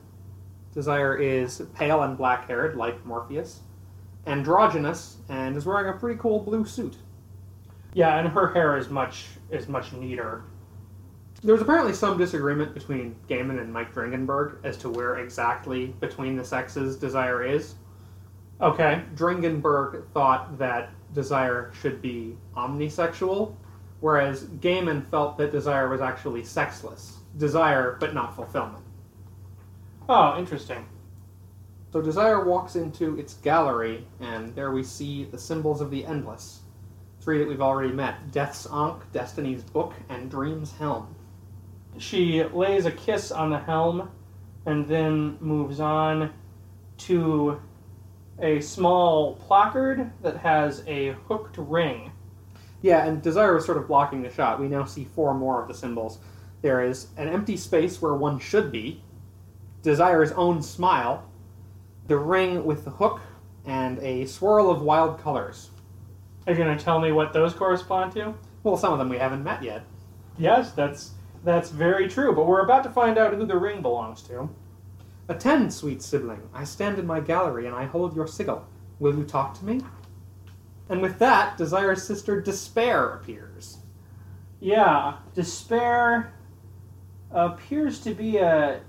[0.72, 3.60] Desire is pale and black haired, like Morpheus,
[4.26, 6.96] androgynous, and is wearing a pretty cool blue suit.
[7.92, 10.44] Yeah, and her hair is much is much neater.
[11.44, 16.36] There was apparently some disagreement between Gaiman and Mike Dringenberg as to where exactly between
[16.36, 17.74] the sexes Desire is.
[18.60, 19.02] Okay.
[19.16, 23.56] Dringenberg thought that Desire should be omnisexual,
[23.98, 27.18] whereas Gaiman felt that Desire was actually sexless.
[27.38, 28.84] desire but not fulfillment.
[30.08, 30.86] Oh, interesting.
[31.92, 36.60] So Desire walks into its gallery, and there we see the symbols of the Endless.
[37.20, 41.14] Three that we've already met Death's Ankh, Destiny's Book, and Dream's Helm.
[41.98, 44.10] She lays a kiss on the helm
[44.66, 46.32] and then moves on
[46.98, 47.60] to
[48.38, 52.12] a small placard that has a hooked ring.
[52.80, 54.60] Yeah, and Desire was sort of blocking the shot.
[54.60, 56.18] We now see four more of the symbols.
[56.62, 59.02] There is an empty space where one should be,
[59.82, 61.28] Desire's own smile,
[62.06, 63.20] the ring with the hook,
[63.64, 65.70] and a swirl of wild colors.
[66.46, 68.34] Are you going to tell me what those correspond to?
[68.62, 69.84] Well, some of them we haven't met yet.
[70.38, 71.12] Yes, that's
[71.44, 74.48] that's very true, but we're about to find out who the ring belongs to.
[75.28, 76.48] Attend, sweet sibling.
[76.52, 78.66] I stand in my gallery and I hold your sigil.
[78.98, 79.80] Will you talk to me?
[80.88, 83.78] And with that, Desire's sister Despair appears.
[84.60, 86.32] Yeah, Despair
[87.30, 88.80] appears to be a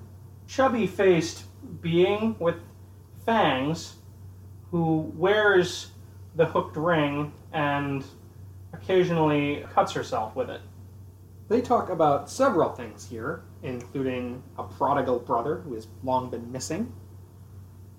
[0.47, 1.45] chubby faced
[1.81, 2.55] being with
[3.25, 3.95] fangs
[4.69, 5.91] who wears
[6.35, 8.03] the hooked ring and
[8.73, 10.61] occasionally cuts herself with it.
[11.53, 16.91] They talk about several things here, including a prodigal brother who has long been missing,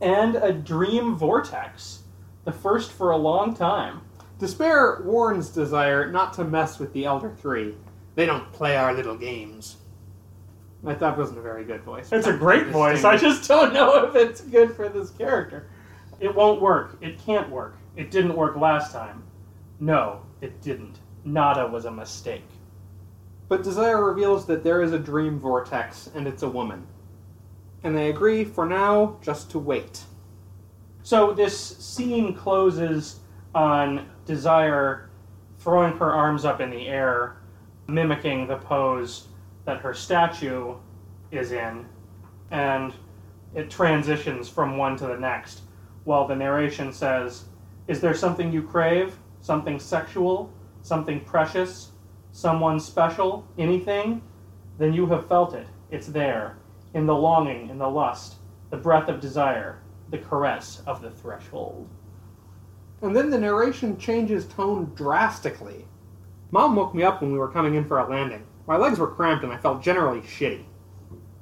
[0.00, 2.02] And a dream vortex,
[2.42, 4.00] the first for a long time.
[4.40, 7.76] Despair warns Desire not to mess with the Elder Three.
[8.16, 9.76] They don't play our little games.
[10.84, 12.10] I thought wasn't a very good voice.
[12.10, 13.04] It's a great voice.
[13.04, 15.68] I just don't know if it's good for this character.
[16.18, 16.98] It won't work.
[17.00, 17.76] It can't work.
[17.94, 19.22] It didn't work last time.
[19.78, 20.98] No, it didn't.
[21.24, 22.42] Nada was a mistake.
[23.48, 26.87] But Desire reveals that there is a dream vortex and it's a woman.
[27.83, 30.04] And they agree for now just to wait.
[31.02, 33.20] So this scene closes
[33.54, 35.11] on Desire
[35.59, 37.37] throwing her arms up in the air,
[37.87, 39.28] mimicking the pose
[39.66, 40.74] that her statue
[41.30, 41.87] is in,
[42.50, 42.92] and
[43.54, 45.62] it transitions from one to the next
[46.04, 47.44] while the narration says,
[47.88, 49.16] Is there something you crave?
[49.40, 50.52] Something sexual?
[50.83, 51.90] Something precious?
[52.35, 53.47] Someone special?
[53.59, 54.20] Anything?
[54.77, 55.68] Then you have felt it.
[55.92, 56.57] It's there.
[56.92, 58.35] In the longing, in the lust,
[58.70, 59.79] the breath of desire,
[60.11, 61.88] the caress of the threshold.
[63.03, 65.87] And then the narration changes tone drastically.
[66.51, 68.44] Mom woke me up when we were coming in for a landing.
[68.66, 70.64] My legs were cramped and I felt generally shitty.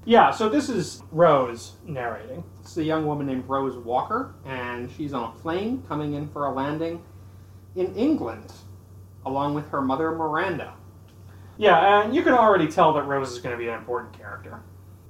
[0.05, 2.45] Yeah, so this is Rose narrating.
[2.61, 6.45] It's a young woman named Rose Walker, and she's on a plane coming in for
[6.45, 7.03] a landing
[7.77, 8.53] in England,
[9.25, 10.75] along with her mother Miranda.
[11.63, 14.61] Yeah, and you can already tell that Rose is going to be an important character.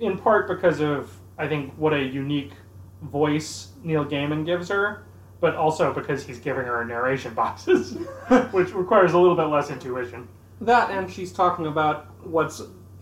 [0.00, 2.52] In part because of, I think, what a unique
[3.00, 5.06] voice Neil Gaiman gives her,
[5.40, 7.92] but also because he's giving her narration boxes,
[8.50, 10.28] which requires a little bit less intuition.
[10.60, 12.60] That, and she's talking about what's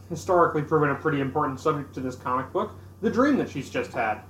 [0.09, 3.93] historically proven a pretty important subject to this comic book the dream that she's just
[3.93, 4.21] had.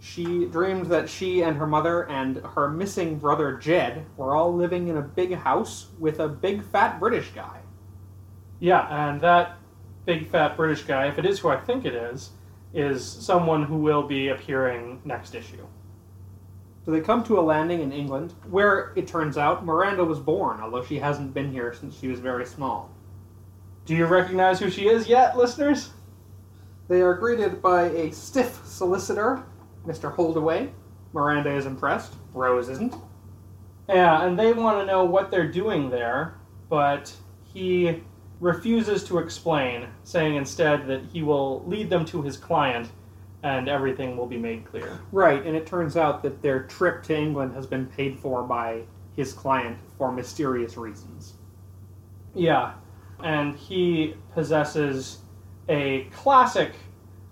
[0.00, 4.88] She dreamed that she and her mother and her missing brother Jed were all living
[4.88, 7.61] in a big house with a big fat British guy.
[8.62, 9.58] Yeah, and that
[10.06, 12.30] big fat British guy, if it is who I think it is,
[12.72, 15.66] is someone who will be appearing next issue.
[16.84, 20.60] So they come to a landing in England, where it turns out Miranda was born,
[20.60, 22.88] although she hasn't been here since she was very small.
[23.84, 25.90] Do you recognize who she is yet, listeners?
[26.86, 29.42] They are greeted by a stiff solicitor,
[29.84, 30.14] Mr.
[30.14, 30.70] Holdaway.
[31.12, 32.14] Miranda is impressed.
[32.32, 32.94] Rose isn't.
[33.88, 38.04] Yeah, and they want to know what they're doing there, but he
[38.42, 42.90] refuses to explain, saying instead that he will lead them to his client
[43.44, 44.98] and everything will be made clear.
[45.12, 48.82] Right, and it turns out that their trip to England has been paid for by
[49.16, 51.34] his client for mysterious reasons.
[52.34, 52.74] Yeah,
[53.22, 55.18] and he possesses
[55.68, 56.72] a classic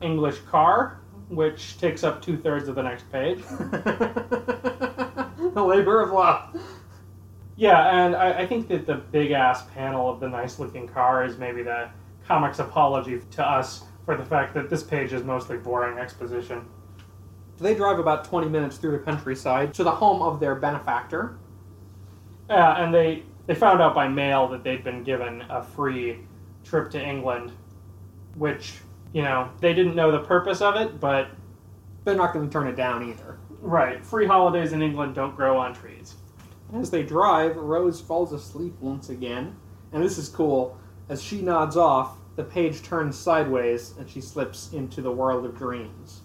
[0.00, 3.38] English car, which takes up two thirds of the next page.
[5.54, 6.56] the labor of love.
[7.60, 11.24] Yeah, and I, I think that the big ass panel of the nice looking car
[11.26, 11.90] is maybe the
[12.26, 16.66] comics apology to us for the fact that this page is mostly boring exposition.
[17.58, 21.38] They drive about 20 minutes through the countryside to the home of their benefactor.
[22.50, 26.20] Yeah, and they they found out by mail that they'd been given a free
[26.64, 27.52] trip to England,
[28.34, 28.82] which
[29.12, 31.30] you know they didn't know the purpose of it, but
[32.04, 33.40] They're not going to turn it down either.
[33.60, 36.19] right, free holidays in England don't grow on trees.
[36.72, 39.56] As they drive, Rose falls asleep once again.
[39.92, 40.78] And this is cool.
[41.08, 45.56] As she nods off, the page turns sideways and she slips into the world of
[45.56, 46.20] dreams.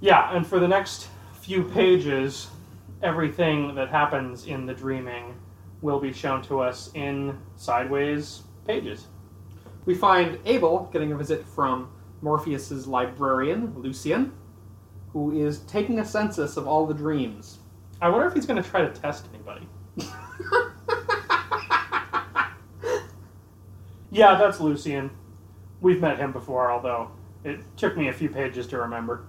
[0.00, 1.08] Yeah, and for the next
[1.40, 2.48] few pages,
[3.02, 5.34] everything that happens in the dreaming
[5.82, 9.06] will be shown to us in sideways pages.
[9.84, 11.90] We find Abel getting a visit from
[12.22, 14.32] Morpheus's librarian, Lucien,
[15.12, 17.58] who is taking a census of all the dreams.
[18.00, 19.68] I wonder if he's going to try to test anybody.
[24.10, 25.10] yeah, that's Lucien.
[25.80, 27.10] We've met him before, although
[27.44, 29.24] it took me a few pages to remember.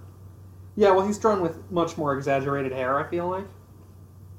[0.76, 3.46] Yeah, well, he's drawn with much more exaggerated hair, I feel like.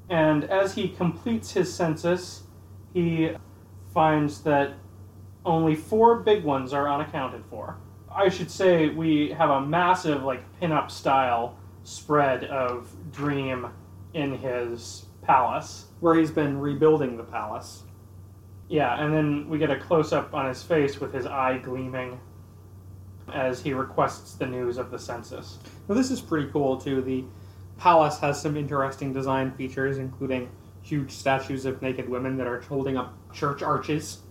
[0.08, 2.44] And as he completes his census,
[2.94, 3.32] he
[3.92, 4.74] finds that
[5.44, 7.76] only four big ones are unaccounted for.
[8.10, 13.68] I should say we have a massive, like, pin-up style spread of Dream
[14.14, 15.86] in his palace.
[16.00, 17.84] Where he's been rebuilding the palace.
[18.68, 22.18] Yeah, and then we get a close up on his face with his eye gleaming
[23.32, 25.58] as he requests the news of the census.
[25.88, 27.02] Now, this is pretty cool, too.
[27.02, 27.24] The
[27.76, 30.50] palace has some interesting design features, including
[30.82, 34.22] huge statues of naked women that are holding up church arches,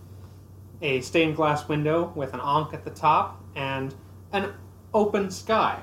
[0.82, 3.94] a stained glass window with an ankh at the top, and
[4.32, 4.52] an
[4.92, 5.80] open sky.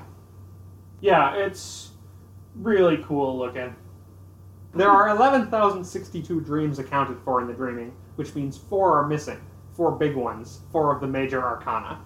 [1.00, 1.90] Yeah, it's
[2.54, 3.74] really cool looking.
[4.72, 9.40] There are 11,062 dreams accounted for in the dreaming, which means four are missing.
[9.72, 12.00] Four big ones, four of the major arcana.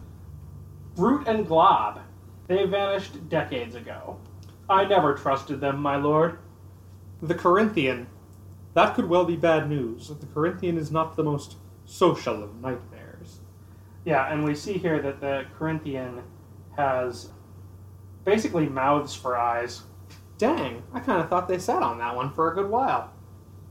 [0.95, 2.01] Brute and Glob.
[2.47, 4.19] They vanished decades ago.
[4.69, 6.39] I never trusted them, my lord.
[7.21, 8.07] The Corinthian.
[8.75, 10.09] That could well be bad news.
[10.09, 13.41] The Corinthian is not the most social of nightmares.
[14.05, 16.23] Yeah, and we see here that the Corinthian
[16.77, 17.31] has
[18.25, 19.83] basically mouths for eyes.
[20.45, 23.11] Dang, I kind of thought they sat on that one for a good while.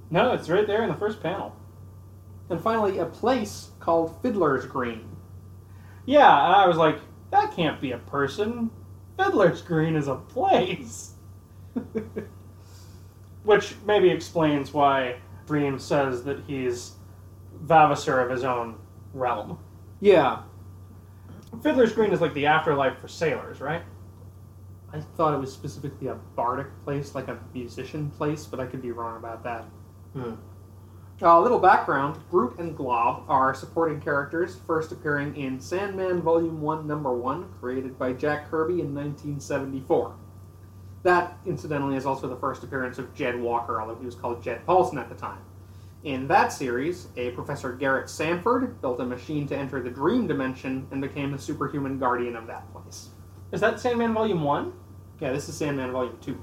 [0.10, 1.56] No, it's right there in the first panel.
[2.50, 5.08] And finally, a place called Fiddler's Green.
[6.08, 6.98] Yeah, and I was like,
[7.30, 8.72] that can't be a person.
[9.20, 11.12] Fiddler's Green is a place.
[13.44, 16.94] Which maybe explains why Dream says that he's
[17.64, 18.80] Vavasor of his own
[19.14, 19.60] realm.
[20.02, 20.42] Yeah,
[21.62, 23.84] Fiddler's Green is like the afterlife for sailors, right?
[24.94, 28.82] I thought it was specifically a bardic place, like a musician place, but I could
[28.82, 29.66] be wrong about that.
[30.14, 30.34] Hmm.
[31.22, 36.86] A little background Brute and Glob are supporting characters, first appearing in Sandman Volume 1,
[36.86, 40.16] Number 1, created by Jack Kirby in 1974.
[41.04, 44.66] That, incidentally, is also the first appearance of Jed Walker, although he was called Jed
[44.66, 45.41] Paulson at the time.
[46.04, 50.88] In that series, a Professor Garrett Sanford built a machine to enter the dream dimension
[50.91, 53.10] and became the superhuman guardian of that place.
[53.54, 54.74] Is that Sandman Volume 1?
[55.20, 56.38] Yeah, this is Sandman Volume 2.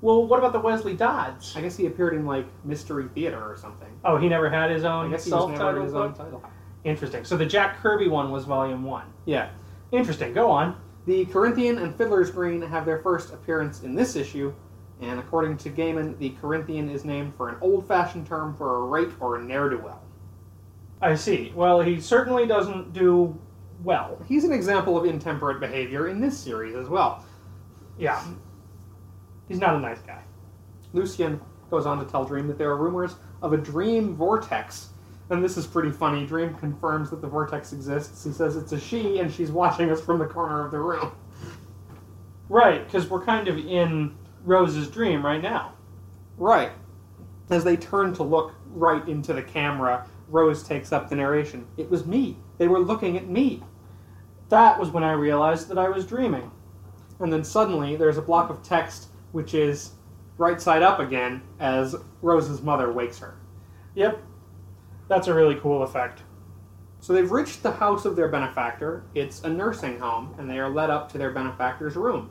[0.00, 1.54] Well, what about the Wesley Dodds?
[1.56, 3.88] I guess he appeared in, like, Mystery Theater or something.
[4.04, 6.18] Oh, he never had his I own guess he was never in his own book?
[6.18, 6.42] title.
[6.84, 7.24] Interesting.
[7.24, 9.04] So the Jack Kirby one was Volume 1.
[9.24, 9.48] Yeah.
[9.92, 10.34] Interesting.
[10.34, 10.76] Go on.
[11.06, 14.52] The Corinthian and Fiddler's Green have their first appearance in this issue,
[15.00, 18.80] and according to Gaiman, the Corinthian is named for an old fashioned term for a
[18.86, 20.02] rake or a ne'er do well.
[21.02, 21.52] I see.
[21.54, 23.38] Well, he certainly doesn't do
[23.82, 24.18] well.
[24.26, 27.23] He's an example of intemperate behavior in this series as well.
[27.98, 28.22] Yeah.
[29.48, 30.22] He's not a nice guy.
[30.92, 31.40] Lucien
[31.70, 34.90] goes on to tell Dream that there are rumors of a dream vortex.
[35.30, 36.26] And this is pretty funny.
[36.26, 38.24] Dream confirms that the vortex exists.
[38.24, 41.12] He says it's a she, and she's watching us from the corner of the room.
[42.48, 44.14] Right, because we're kind of in
[44.44, 45.72] Rose's dream right now.
[46.36, 46.72] Right.
[47.50, 51.66] As they turn to look right into the camera, Rose takes up the narration.
[51.76, 52.36] It was me.
[52.58, 53.62] They were looking at me.
[54.50, 56.50] That was when I realized that I was dreaming.
[57.20, 59.92] And then suddenly there's a block of text which is
[60.38, 63.36] right side up again as Rose's mother wakes her.
[63.94, 64.22] Yep.
[65.08, 66.22] That's a really cool effect.
[67.00, 69.04] So they've reached the house of their benefactor.
[69.14, 72.30] It's a nursing home, and they are led up to their benefactor's room.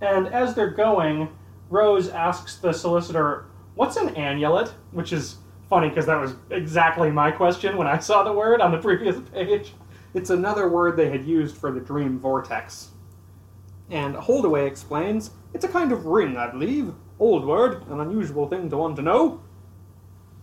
[0.00, 1.28] And as they're going,
[1.68, 4.72] Rose asks the solicitor, What's an annulet?
[4.92, 5.36] Which is
[5.68, 9.16] funny because that was exactly my question when I saw the word on the previous
[9.32, 9.74] page.
[10.14, 12.90] It's another word they had used for the dream vortex.
[13.90, 16.94] And Holdaway explains, it's a kind of ring, I believe.
[17.18, 19.42] Old word, an unusual thing to want to know.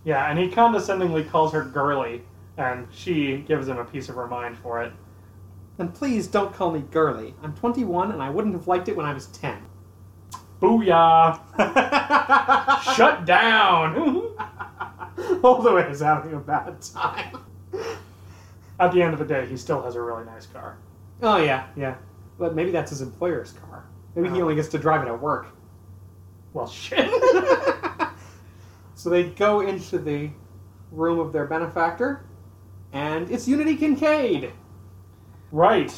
[0.04, 2.22] Yeah, and he condescendingly calls her girly,
[2.56, 4.92] and she gives him a piece of her mind for it.
[5.78, 7.34] And please don't call me girly.
[7.42, 9.58] I'm 21 and I wouldn't have liked it when I was 10.
[10.60, 11.38] Booyah!
[12.96, 14.34] Shut down!
[15.40, 17.38] Holdaway is having a bad time.
[18.80, 20.78] At the end of the day, he still has a really nice car.
[21.22, 21.94] Oh, yeah, yeah.
[22.38, 23.84] But maybe that's his employer's car.
[24.14, 24.42] Maybe he Oh.
[24.42, 25.46] only gets to drive it at work.
[26.54, 27.10] Well, shit.
[28.94, 30.30] so they go into the
[30.90, 32.24] room of their benefactor,
[32.92, 34.52] and it's Unity Kincaid.
[35.52, 35.92] right.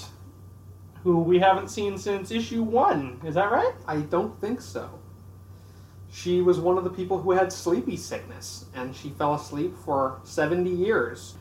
[1.02, 3.20] Who we haven't seen since issue one.
[3.24, 3.72] Is that right?
[3.86, 4.90] I don't think so.
[6.10, 10.20] She was one of the people who had sleepy sickness, and she fell asleep for
[10.24, 11.36] 70 years.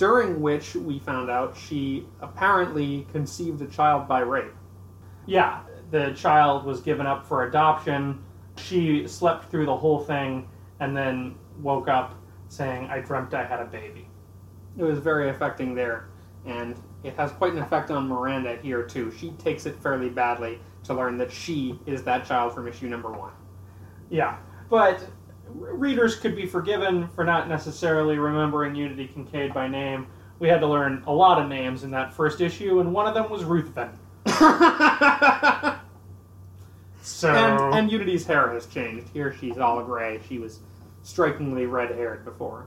[0.00, 4.54] During which we found out she apparently conceived a child by rape.
[5.26, 8.24] Yeah, the child was given up for adoption.
[8.56, 10.48] She slept through the whole thing
[10.80, 12.14] and then woke up
[12.48, 14.08] saying, I dreamt I had a baby.
[14.78, 16.08] It was very affecting there,
[16.46, 19.12] and it has quite an effect on Miranda here, too.
[19.12, 23.10] She takes it fairly badly to learn that she is that child from issue number
[23.10, 23.32] one.
[24.08, 24.38] Yeah,
[24.70, 25.04] but
[25.54, 30.06] readers could be forgiven for not necessarily remembering Unity Kincaid by name.
[30.38, 33.14] We had to learn a lot of names in that first issue, and one of
[33.14, 33.90] them was Ruthven.
[37.02, 39.08] So and, and Unity's hair has changed.
[39.12, 40.20] Here she's all gray.
[40.28, 40.60] She was
[41.02, 42.66] strikingly red haired before.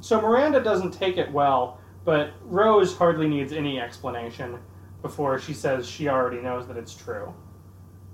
[0.00, 4.58] So Miranda doesn't take it well, but Rose hardly needs any explanation
[5.02, 7.34] before she says she already knows that it's true.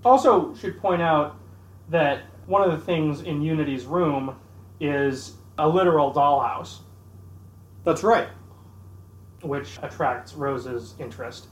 [0.05, 1.37] Also, should point out
[1.91, 4.37] that one of the things in Unity's room
[4.81, 6.79] is a literal dollhouse,
[7.85, 8.29] That's right.
[9.43, 11.47] which attracts Rose's interest.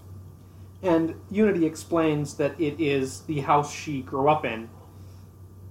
[0.82, 4.68] And Unity explains that it is the house she grew up in.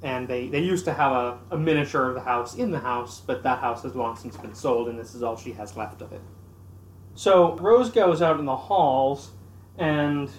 [0.04, 3.20] And they, they used to have a, a miniature of the house in the house,
[3.20, 6.02] but that house has long since been sold, and this is all she has left
[6.02, 6.22] of it.
[7.14, 9.32] So Rose goes out in the halls,
[9.78, 10.32] and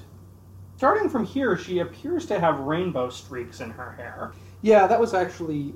[0.76, 4.32] starting from here, she appears to have rainbow streaks in her hair.
[4.62, 5.74] Yeah, that was actually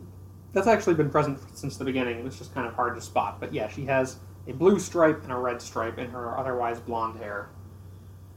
[0.53, 2.19] that's actually been present since the beginning.
[2.19, 4.17] It was just kind of hard to spot, but yeah, she has
[4.49, 7.51] a blue stripe and a red stripe in her otherwise blonde hair.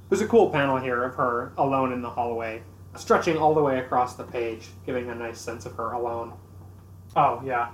[0.10, 2.64] There's a cool panel here of her alone in the hallway,
[2.96, 6.34] stretching all the way across the page, giving a nice sense of her alone.
[7.16, 7.70] Oh, yeah.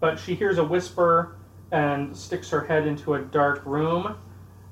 [0.00, 1.36] But she hears a whisper
[1.70, 4.16] and sticks her head into a dark room,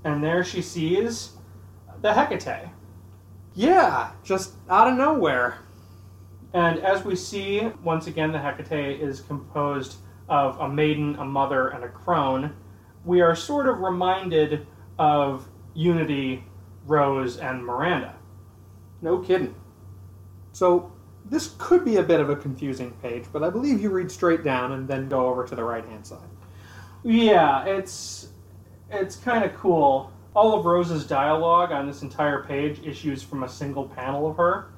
[0.05, 1.33] and there she sees
[2.03, 2.69] the Hecate.
[3.55, 5.61] Yeah, just out of nowhere.
[6.59, 9.99] And as we see, once again, the Hecate is composed
[10.29, 12.53] of a maiden, a mother, and a crone.
[13.05, 14.67] We are sort of reminded
[14.99, 16.43] of Unity,
[16.85, 18.17] Rose, and Miranda.
[19.03, 19.55] No kidding.
[20.51, 20.93] So
[21.25, 24.43] this could be a bit of a confusing page, but I believe you read straight
[24.43, 26.29] down and then go over to the right hand side.
[27.05, 28.31] Yeah, it's
[28.91, 30.13] it's kind of cool.
[30.35, 34.73] All of Rose's dialogue on this entire page issues from a single panel of her.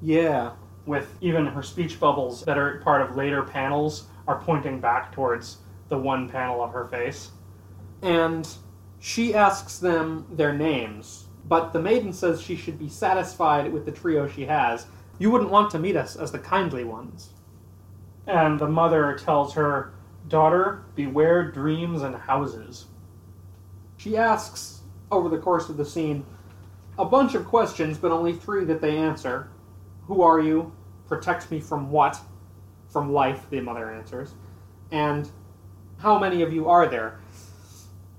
[0.00, 0.52] Yeah.
[0.86, 5.58] With even her speech bubbles that are part of later panels are pointing back towards
[5.88, 7.30] the one panel of her face.
[8.02, 8.48] And
[8.98, 13.92] she asks them their names, but the maiden says she should be satisfied with the
[13.92, 14.86] trio she has.
[15.18, 17.30] You wouldn't want to meet us as the kindly ones.
[18.26, 19.92] And the mother tells her,
[20.28, 22.86] Daughter, beware dreams and houses.
[23.98, 24.80] She asks,
[25.10, 26.24] over the course of the scene,
[26.98, 29.50] a bunch of questions, but only three that they answer.
[30.06, 30.72] Who are you?
[31.08, 32.18] Protect me from what?
[32.88, 34.34] From life, the mother answers.
[34.90, 35.30] And
[35.98, 37.20] how many of you are there?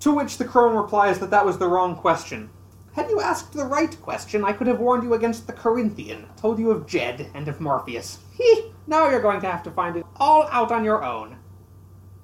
[0.01, 2.49] To which the crone replies that that was the wrong question.
[2.93, 6.59] Had you asked the right question, I could have warned you against the Corinthian, told
[6.59, 8.19] you of Jed and of Morpheus.
[8.37, 8.71] Hee!
[8.87, 11.37] Now you're going to have to find it all out on your own.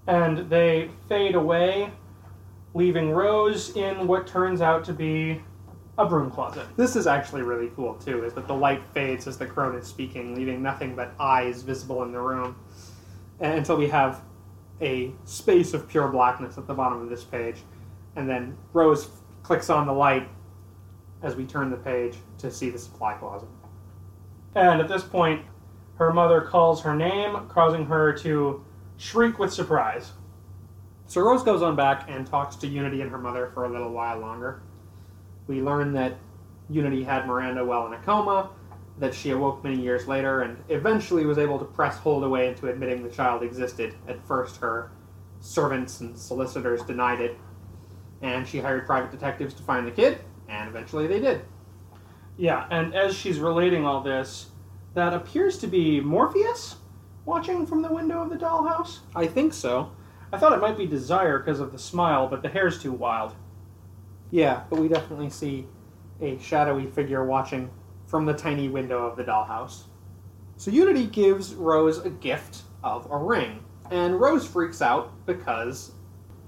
[0.07, 1.91] And they fade away,
[2.73, 5.41] leaving Rose in what turns out to be
[6.01, 6.65] a broom closet.
[6.77, 9.87] This is actually really cool too, is that the light fades as the crone is
[9.87, 12.55] speaking, leaving nothing but eyes visible in the room.
[13.39, 14.21] And until we have
[14.81, 17.57] a space of pure blackness at the bottom of this page.
[18.15, 19.09] And then Rose
[19.43, 20.27] clicks on the light
[21.21, 23.49] as we turn the page to see the supply closet.
[24.55, 25.45] And at this point,
[25.95, 28.65] her mother calls her name, causing her to
[28.97, 30.11] shriek with surprise.
[31.05, 33.91] So Rose goes on back and talks to Unity and her mother for a little
[33.91, 34.63] while longer.
[35.51, 36.13] We learn that
[36.69, 38.51] Unity had Miranda well in a coma,
[38.99, 43.03] that she awoke many years later, and eventually was able to press Holdaway into admitting
[43.03, 43.93] the child existed.
[44.07, 44.91] At first, her
[45.41, 47.37] servants and solicitors denied it,
[48.21, 51.41] and she hired private detectives to find the kid, and eventually they did.
[52.37, 54.51] Yeah, and as she's relating all this,
[54.93, 56.77] that appears to be Morpheus
[57.25, 58.99] watching from the window of the dollhouse.
[59.13, 59.91] I think so.
[60.31, 63.35] I thought it might be Desire because of the smile, but the hair's too wild.
[64.31, 65.67] Yeah, but we definitely see
[66.21, 67.69] a shadowy figure watching
[68.07, 69.83] from the tiny window of the dollhouse.
[70.55, 75.91] So Unity gives Rose a gift of a ring, and Rose freaks out because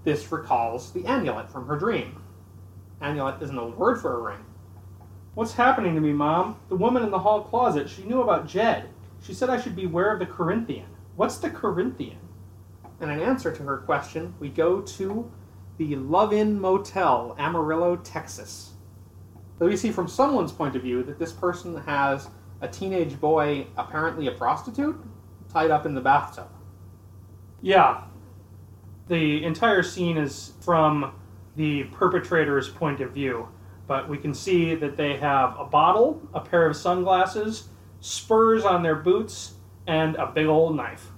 [0.03, 2.21] this recalls the amulet from her dream.
[3.01, 4.45] Amulet is an old word for a ring.
[5.33, 6.57] What's happening to me, Mom?
[6.69, 8.89] The woman in the hall closet, she knew about Jed.
[9.21, 10.85] She said I should beware of the Corinthian.
[11.15, 12.19] What's the Corinthian?
[13.01, 15.31] And in answer to her question, we go to
[15.77, 18.73] the Love Inn Motel, Amarillo, Texas.
[19.59, 22.27] So we see from someone's point of view that this person has
[22.61, 24.99] a teenage boy, apparently a prostitute,
[25.51, 26.49] tied up in the bathtub.
[27.61, 28.03] Yeah.
[29.07, 31.13] the entire scene is from
[31.55, 33.47] the perpetrator's point of view,
[33.87, 37.69] but we can see that they have a bottle, a pair of sunglasses,
[37.99, 39.53] spurs on their boots,
[39.87, 41.11] and a big old knife.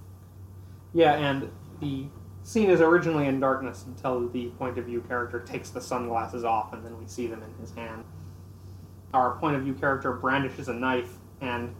[0.93, 2.07] Yeah, and the
[2.45, 6.73] scene is originally in darkness until the point of view character takes the sunglasses off,
[6.73, 8.05] and then we see them in his hand.
[9.13, 11.75] Our point of view character brandishes a knife, and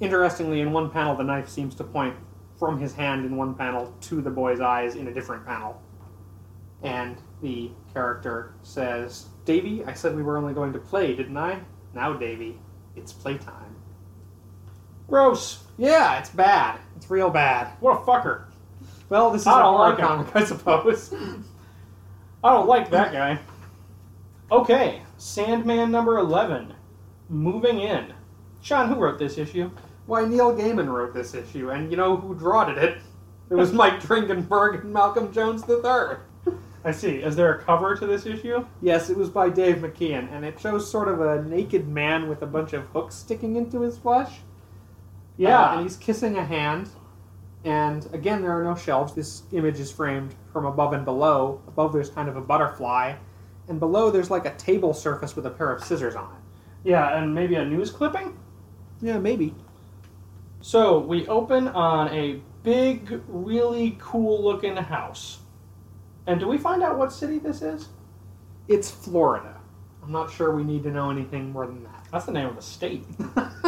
[0.00, 2.14] interestingly, in one panel, the knife seems to point
[2.58, 5.80] from his hand in one panel to the boy's eyes in a different panel.
[6.82, 11.58] And the character says, Davy, I said we were only going to play, didn't I?
[11.94, 12.58] Now, Davy,
[12.96, 13.76] it's playtime.
[15.08, 15.64] Gross!
[15.78, 16.80] Yeah, it's bad.
[16.96, 17.72] It's real bad.
[17.80, 18.51] What a fucker!
[19.12, 21.12] Well, this is I a don't like comic, I suppose.
[22.42, 23.38] I don't like that guy.
[24.50, 26.72] Okay, Sandman number 11.
[27.28, 28.14] Moving in.
[28.62, 29.70] Sean, who wrote this issue?
[30.06, 33.02] Why, Neil Gaiman wrote this issue, and you know who drawed it?
[33.50, 36.54] It was Mike Dringenberg and Malcolm Jones III.
[36.82, 37.16] I see.
[37.16, 38.64] Is there a cover to this issue?
[38.80, 42.40] Yes, it was by Dave McKean, and it shows sort of a naked man with
[42.40, 44.38] a bunch of hooks sticking into his flesh.
[45.36, 45.60] Yeah.
[45.60, 46.88] Uh, and he's kissing a hand.
[47.64, 49.14] And again, there are no shelves.
[49.14, 51.60] This image is framed from above and below.
[51.68, 53.14] Above, there's kind of a butterfly.
[53.68, 56.88] And below, there's like a table surface with a pair of scissors on it.
[56.88, 58.36] yeah, and maybe a news clipping?
[59.00, 59.54] Yeah, maybe.
[60.60, 65.38] So we open on a big, really cool looking house.
[66.26, 67.88] And do we find out what city this is?
[68.68, 69.60] It's Florida.
[70.02, 72.06] I'm not sure we need to know anything more than that.
[72.12, 73.04] That's the name of the state.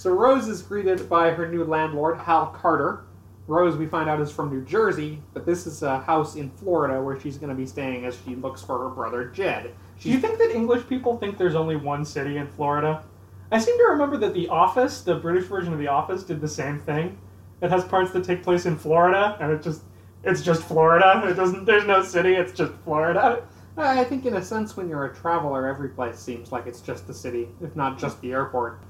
[0.00, 3.04] so Rose is greeted by her new landlord, Hal Carter.
[3.46, 7.02] Rose, we find out, is from New Jersey, but this is a house in Florida
[7.02, 9.74] where she's going to be staying as she looks for her brother Jed.
[10.00, 13.04] Do you think that English people think there's only one city in Florida?
[13.52, 16.48] I seem to remember that The Office, the British version of The Office, did the
[16.48, 17.18] same thing.
[17.60, 19.82] It has parts that take place in Florida, and it just
[20.24, 21.24] it's just Florida.
[21.26, 21.66] It doesn't.
[21.66, 22.36] There's no city.
[22.36, 23.42] It's just Florida.
[23.76, 27.06] I think, in a sense, when you're a traveler, every place seems like it's just
[27.06, 28.80] the city, if not just the airport.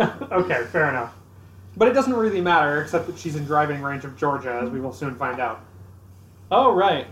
[0.32, 1.14] okay, fair enough.
[1.76, 4.80] But it doesn't really matter, except that she's in driving range of Georgia, as we
[4.80, 5.64] will soon find out.
[6.50, 7.06] Oh right.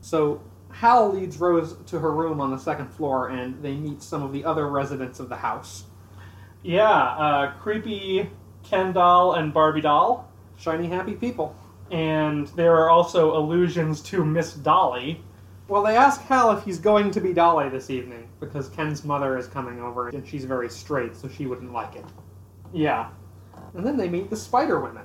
[0.00, 4.22] So Hal leads Rose to her room on the second floor, and they meet some
[4.22, 5.84] of the other residents of the house.
[6.62, 8.30] Yeah, uh, creepy
[8.62, 11.56] Ken doll and Barbie doll, Shiny, happy people.
[11.90, 15.22] and there are also allusions to Miss Dolly.
[15.68, 19.38] Well, they ask Hal if he's going to be Dolly this evening, because Ken's mother
[19.38, 22.04] is coming over, and she's very straight, so she wouldn't like it.
[22.72, 23.08] Yeah,
[23.74, 25.04] And then they meet the Spider Women.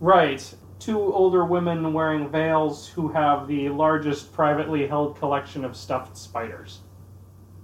[0.00, 0.54] right.
[0.80, 6.80] Two older women wearing veils who have the largest privately held collection of stuffed spiders.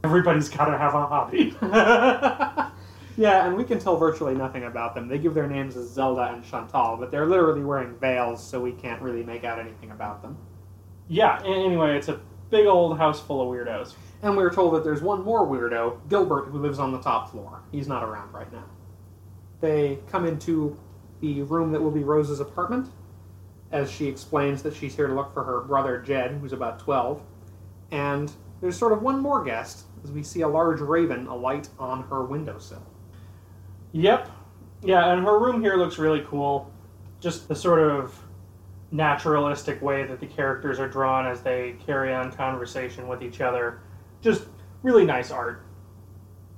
[0.05, 1.55] Everybody's got to have a hobby.
[3.17, 5.07] yeah, and we can tell virtually nothing about them.
[5.09, 8.73] They give their names as Zelda and Chantal, but they're literally wearing veils, so we
[8.73, 10.39] can't really make out anything about them.
[11.11, 11.43] Yeah.
[11.43, 13.93] a- Anyway, it's a big old house full of weirdos.
[14.23, 17.31] And we are told that there's one more weirdo, Gilbert, who lives on the top
[17.31, 17.61] floor.
[17.73, 18.65] He's not around right now.
[19.61, 20.79] They come into
[21.21, 22.89] the room that will be Rose's apartment,
[23.73, 27.23] as she explains that she's here to look for her brother Jed, who's about 12.
[27.91, 32.03] And there's sort of one more guest, as we see a large raven alight on
[32.05, 32.83] her windowsill.
[33.93, 34.31] Yep.
[34.83, 36.71] Yeah, and her room here looks really cool.
[37.21, 38.19] Just the sort of
[38.93, 43.81] naturalistic way that the characters are drawn as they carry on conversation with each other.
[44.21, 44.47] Just
[44.83, 45.65] really nice art.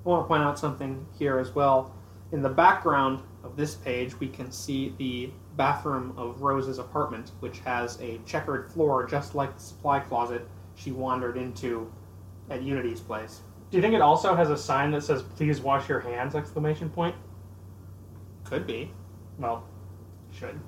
[0.05, 1.95] I want to point out something here as well.
[2.33, 7.59] In the background of this page, we can see the bathroom of Rose's apartment, which
[7.61, 11.93] has a checkered floor just like the supply closet she wandered into
[12.51, 13.43] at Unity's place.
[13.70, 16.89] Do you think it also has a sign that says "Please wash your hands!" exclamation
[16.91, 17.14] point?
[18.45, 18.91] Could be.
[19.39, 19.64] Well,
[20.30, 20.59] should.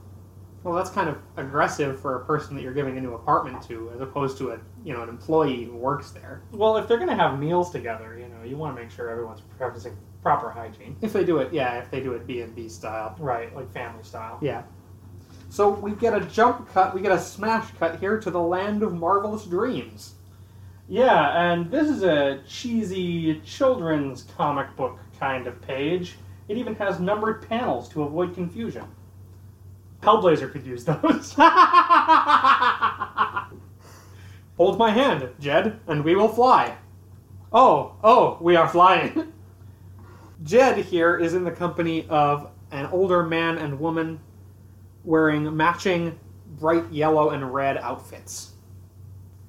[0.65, 3.93] Well, that's kind of aggressive for a person that you're giving a new apartment to,
[3.95, 6.43] as opposed to a you know an employee who works there.
[6.53, 9.43] Well, if they're gonna have meals together, you know, you want to make sure everyone's
[9.59, 10.97] practicing proper hygiene.
[11.03, 13.15] If they do it, yeah, if they do it B and B style.
[13.19, 14.39] Right, like family style.
[14.41, 14.63] Yeah.
[15.51, 18.83] So we get a jump cut, we get a smash cut here to the land
[18.83, 20.15] of marvelous dreams.
[20.89, 26.17] Yeah, and this is a cheesy children's comic book kind of page.
[26.49, 28.85] It even has numbered panels to avoid confusion.
[30.05, 31.33] Hellblazer could use those.
[34.57, 36.77] Hold my hand, Jed, and we will fly.
[37.53, 39.33] Oh, oh, we are flying.
[40.43, 44.21] Jed here is in the company of an older man and woman
[45.05, 46.19] wearing matching
[46.59, 48.53] bright yellow and red outfits.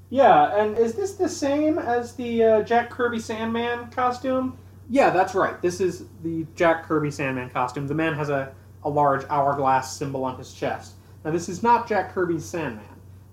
[0.09, 4.57] yeah, and is this the same as the uh, Jack Kirby Sandman costume?
[4.89, 5.59] Yeah, that's right.
[5.61, 7.87] This is the Jack Kirby Sandman costume.
[7.87, 8.53] The man has a,
[8.85, 10.93] a large hourglass symbol on his chest.
[11.25, 12.85] Now, this is not Jack Kirby's Sandman.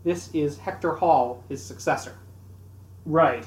[0.02, 2.16] This is Hector Hall, his successor.
[3.04, 3.44] Right.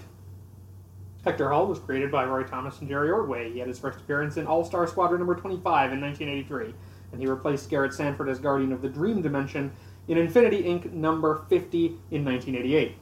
[1.26, 3.52] Hector Hall was created by Roy Thomas and Jerry Ordway.
[3.52, 6.74] He had his first appearance in All Star Squadron number 25 in 1983,
[7.12, 9.72] and he replaced Garrett Sanford as Guardian of the Dream Dimension
[10.08, 10.94] in Infinity Inc.
[10.94, 12.96] number 50 in 1988.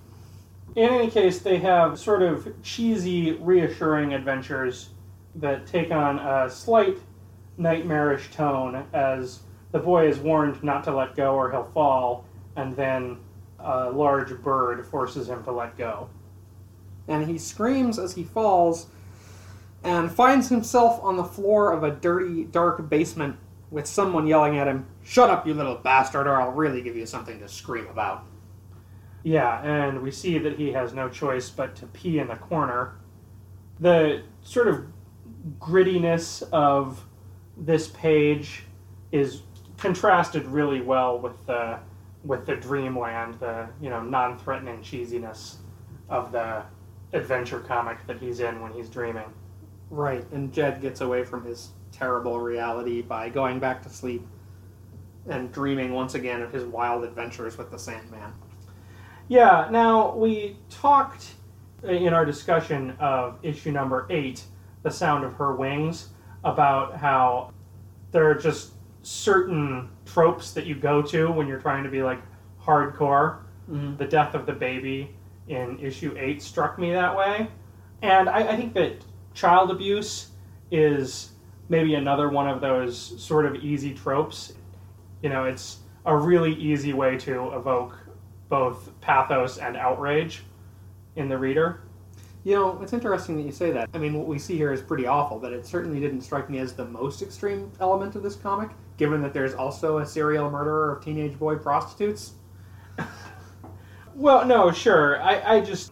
[0.75, 4.89] In any case, they have sort of cheesy, reassuring adventures
[5.35, 6.97] that take on a slight
[7.57, 9.39] nightmarish tone as
[9.71, 12.25] the boy is warned not to let go or he'll fall,
[12.55, 13.17] and then
[13.59, 16.09] a large bird forces him to let go.
[17.07, 18.87] And he screams as he falls
[19.83, 23.37] and finds himself on the floor of a dirty, dark basement
[23.69, 27.05] with someone yelling at him, Shut up, you little bastard, or I'll really give you
[27.05, 28.23] something to scream about.
[29.23, 32.95] Yeah, and we see that he has no choice but to pee in the corner.
[33.79, 34.85] The sort of
[35.59, 37.03] grittiness of
[37.57, 38.63] this page
[39.11, 39.41] is
[39.77, 41.79] contrasted really well with the
[42.23, 45.55] with the dreamland, the you know non-threatening cheesiness
[46.09, 46.63] of the
[47.13, 49.31] adventure comic that he's in when he's dreaming.
[49.89, 54.25] Right, and Jed gets away from his terrible reality by going back to sleep
[55.29, 58.33] and dreaming once again of his wild adventures with the Sandman.
[59.27, 61.33] Yeah, now we talked
[61.83, 64.43] uh, in our discussion of issue number eight,
[64.81, 66.09] The Sound of Her Wings,
[66.43, 67.53] about how
[68.11, 72.21] there are just certain tropes that you go to when you're trying to be like
[72.61, 73.39] hardcore.
[73.69, 73.97] Mm-hmm.
[73.97, 75.15] The death of the baby
[75.47, 77.49] in issue eight struck me that way.
[78.01, 80.31] And I, I think that child abuse
[80.71, 81.31] is
[81.69, 84.53] maybe another one of those sort of easy tropes.
[85.21, 87.97] You know, it's a really easy way to evoke
[88.49, 90.43] both pathos and outrage
[91.15, 91.81] in the reader.
[92.43, 93.89] You know, it's interesting that you say that.
[93.93, 96.59] I mean, what we see here is pretty awful, but it certainly didn't strike me
[96.59, 100.91] as the most extreme element of this comic, given that there's also a serial murderer
[100.93, 102.33] of teenage boy prostitutes.
[104.15, 105.19] Well, no, sure.
[105.21, 105.91] I, I just.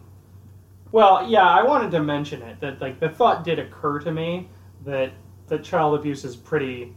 [0.92, 4.48] Well, yeah, I wanted to mention it that like the thought did occur to me
[4.84, 5.12] that
[5.48, 6.94] that child abuse is pretty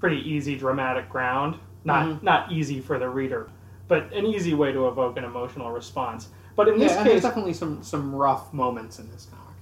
[0.00, 1.56] pretty easy dramatic ground.
[1.84, 2.22] Not Mhm.
[2.24, 3.48] not easy for the reader,
[3.86, 6.30] but an easy way to evoke an emotional response.
[6.60, 9.54] But in this yeah, and there's case, definitely some some rough moments in this comic.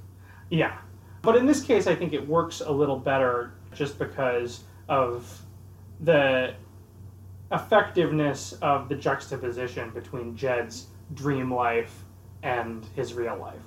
[0.51, 0.79] yeah.
[1.23, 5.41] But in this case, I think it works a little better just because of
[6.01, 6.55] the
[7.53, 12.03] effectiveness of the juxtaposition between Jed's dream life
[12.43, 13.63] and his real life.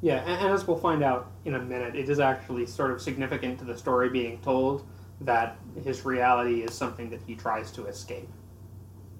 [0.00, 3.02] Yeah, and, and as we'll find out in a minute, it is actually sort of
[3.02, 4.86] significant to the story being told
[5.22, 8.28] that his reality is something that he tries to escape.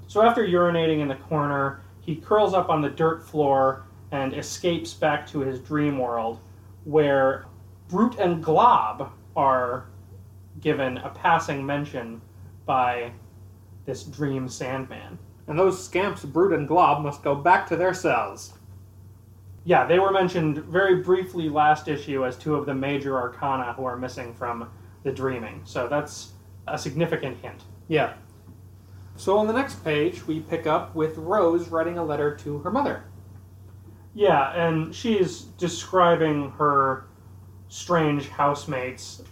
[0.07, 4.95] So after urinating in the corner, he curls up on the dirt floor and escapes
[4.95, 6.39] back to his dream world,
[6.85, 7.47] where
[7.89, 9.89] Brute and Glob are
[10.61, 12.21] given a passing mention
[12.65, 13.13] by
[13.85, 15.19] this dream Sandman.
[15.49, 18.55] And those scamps, Brute and Glob, must go back to their cells.
[19.65, 23.85] Yeah, they were mentioned very briefly last issue as two of the major arcana who
[23.85, 24.71] are missing from
[25.03, 25.61] the dreaming.
[25.65, 26.33] So that's
[26.69, 27.63] a significant hint.
[27.89, 28.15] Yeah.
[29.17, 32.71] So on the next page, we pick up with Rose writing a letter to her
[32.71, 33.05] mother.
[34.15, 37.07] Yeah, and she's describing her
[37.69, 39.23] strange housemates,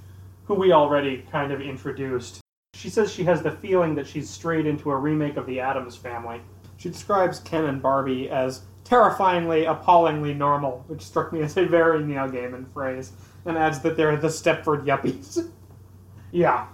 [0.45, 2.41] who we already kind of introduced.
[2.75, 5.97] She says she has the feeling that she's strayed into a remake of the Addams
[5.97, 6.41] family.
[6.77, 12.03] She describes Ken and Barbie as terrifyingly, appallingly normal, which struck me as a very
[12.05, 13.13] Neil Gaiman phrase,
[13.47, 15.51] and adds that they're the Stepford Yuppies.
[16.33, 16.67] Yeah.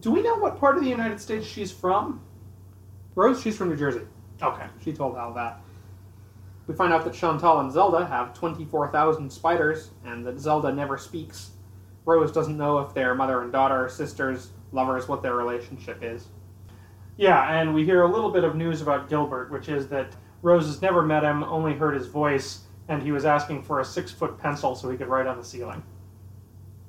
[0.00, 2.20] Do we know what part of the United States she's from?
[3.14, 4.02] Rose, she's from New Jersey.
[4.40, 4.66] Okay.
[4.84, 5.60] She told Al that.
[6.66, 11.52] We find out that Chantal and Zelda have 24,000 spiders, and that Zelda never speaks.
[12.04, 16.26] Rose doesn't know if they're mother and daughter, sisters, lovers, what their relationship is.
[17.16, 20.66] Yeah, and we hear a little bit of news about Gilbert, which is that Rose
[20.66, 24.12] has never met him, only heard his voice, and he was asking for a six
[24.12, 25.82] foot pencil so he could write on the ceiling.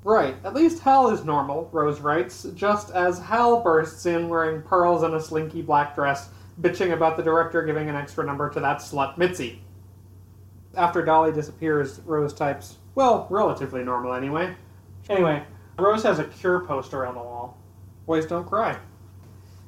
[0.04, 5.04] Right, at least Hal is normal, Rose writes, just as Hal bursts in wearing pearls
[5.04, 6.30] and a slinky black dress,
[6.62, 9.62] bitching about the director giving an extra number to that slut Mitzi.
[10.76, 14.56] After Dolly disappears, Rose types, well, relatively normal anyway.
[15.10, 15.44] Anyway,
[15.78, 17.58] Rose has a cure poster on the wall.
[18.06, 18.78] Boys don't cry.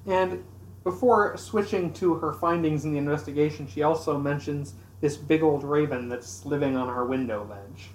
[0.05, 0.43] And
[0.83, 6.07] before switching to her findings in the investigation, she also mentions this big old raven
[6.07, 7.89] that's living on her window ledge.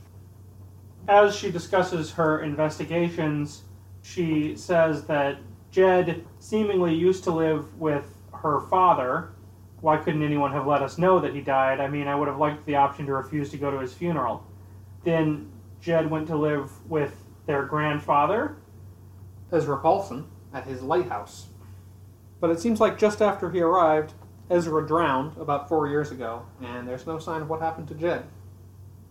[1.08, 3.62] As she discusses her investigations,
[4.02, 5.38] she says that
[5.70, 9.30] Jed seemingly used to live with her father.
[9.80, 11.80] Why couldn't anyone have let us know that he died?
[11.80, 14.44] I mean, I would have liked the option to refuse to go to his funeral.
[15.04, 15.50] Then
[15.80, 18.56] Jed went to live with their grandfather.
[19.52, 21.46] Ezra Paulson at his lighthouse.
[22.40, 24.14] But it seems like just after he arrived,
[24.50, 28.24] Ezra drowned about four years ago, and there's no sign of what happened to Jed.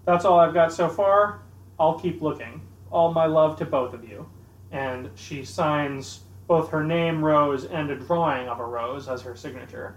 [0.05, 1.41] That's all I've got so far.
[1.79, 2.61] I'll keep looking.
[2.91, 4.29] All my love to both of you.
[4.71, 9.35] And she signs both her name, Rose, and a drawing of a rose as her
[9.35, 9.95] signature.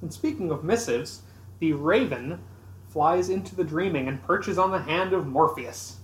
[0.00, 1.22] And speaking of missives,
[1.58, 2.40] the raven
[2.88, 5.98] flies into the dreaming and perches on the hand of Morpheus.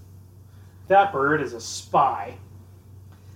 [0.88, 2.38] That bird is a spy.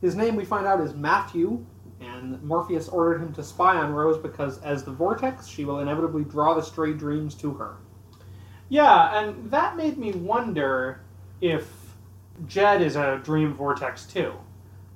[0.00, 1.64] His name, we find out, is Matthew,
[2.00, 6.24] and Morpheus ordered him to spy on Rose because, as the vortex, she will inevitably
[6.24, 7.76] draw the stray dreams to her.
[8.68, 11.01] Yeah, and that made me wonder
[11.42, 11.68] if
[12.46, 14.32] Jed is a dream vortex too,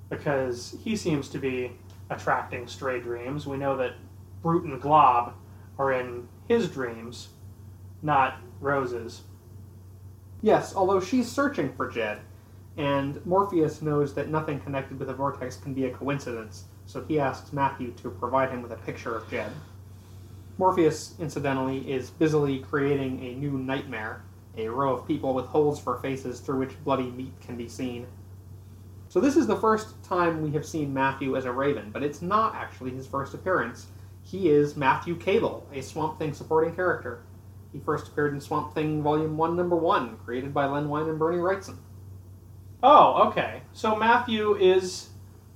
[0.08, 1.72] because he seems to be
[2.08, 3.46] attracting stray dreams.
[3.46, 3.94] We know that
[4.42, 5.34] Brute and Glob
[5.76, 7.28] are in his dreams,
[8.00, 9.22] not Rose's.
[10.40, 12.20] Yes, although she's searching for Jed,
[12.76, 17.18] and Morpheus knows that nothing connected with a vortex can be a coincidence, so he
[17.18, 19.50] asks Matthew to provide him with a picture of Jed.
[20.58, 24.22] Morpheus, incidentally, is busily creating a new nightmare
[24.56, 28.06] a row of people with holes for faces through which bloody meat can be seen.
[29.08, 32.22] So, this is the first time we have seen Matthew as a raven, but it's
[32.22, 33.86] not actually his first appearance.
[34.22, 37.22] He is Matthew Cable, a Swamp Thing supporting character.
[37.72, 41.18] He first appeared in Swamp Thing Volume 1, Number 1, created by Len Wein and
[41.18, 41.76] Bernie Wrightson.
[42.82, 43.62] Oh, okay.
[43.72, 45.10] So Matthew is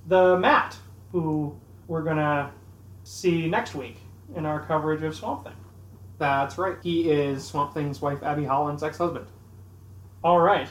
[0.07, 0.77] the Matt
[1.11, 2.51] who we're gonna
[3.03, 3.97] see next week
[4.35, 5.53] in our coverage of Swamp Thing.
[6.21, 6.77] That's right.
[6.83, 9.25] He is Swamp Thing's wife, Abby Holland's ex husband.
[10.23, 10.69] All right.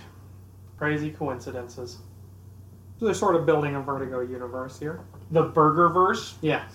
[0.78, 1.98] Crazy coincidences.
[2.96, 5.00] So they're sort of building a Vertigo universe here.
[5.32, 6.34] The Burgerverse.
[6.40, 6.68] Yeah.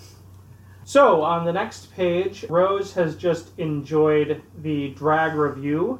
[0.84, 5.98] So on the next page, Rose has just enjoyed the drag revue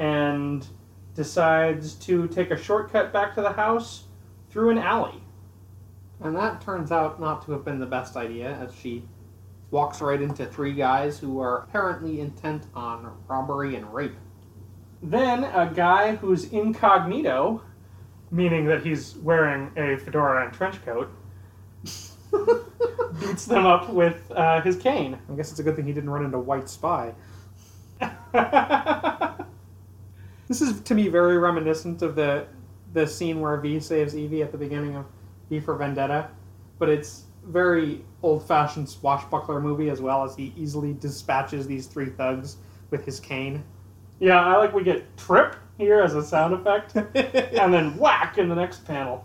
[0.00, 0.66] and
[1.14, 4.06] decides to take a shortcut back to the house
[4.50, 5.22] through an alley.
[6.20, 9.04] And that turns out not to have been the best idea, as she
[9.70, 14.16] walks right into three guys who are apparently intent on robbery and rape.
[15.02, 17.62] Then a guy who's incognito,
[18.30, 21.10] meaning that he's wearing a fedora and trench coat,
[23.20, 25.18] beats them up with uh, his cane.
[25.30, 27.14] I guess it's a good thing he didn't run into White Spy.
[30.48, 32.46] This is to me very reminiscent of the
[32.94, 35.04] the scene where V saves Evey at the beginning of
[35.50, 36.30] V for Vendetta,
[36.78, 42.10] but it's very old fashioned swashbuckler movie as well as he easily dispatches these three
[42.10, 42.56] thugs
[42.90, 43.64] with his cane.
[44.20, 48.48] yeah, I like we get trip here as a sound effect, and then whack in
[48.48, 49.24] the next panel.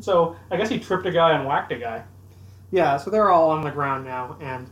[0.00, 2.04] So I guess he tripped a guy and whacked a guy.
[2.70, 4.68] yeah, so they're all on the ground now, and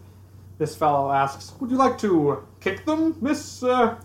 [0.58, 3.96] this fellow asks, "Would you like to kick them, Miss?" Uh...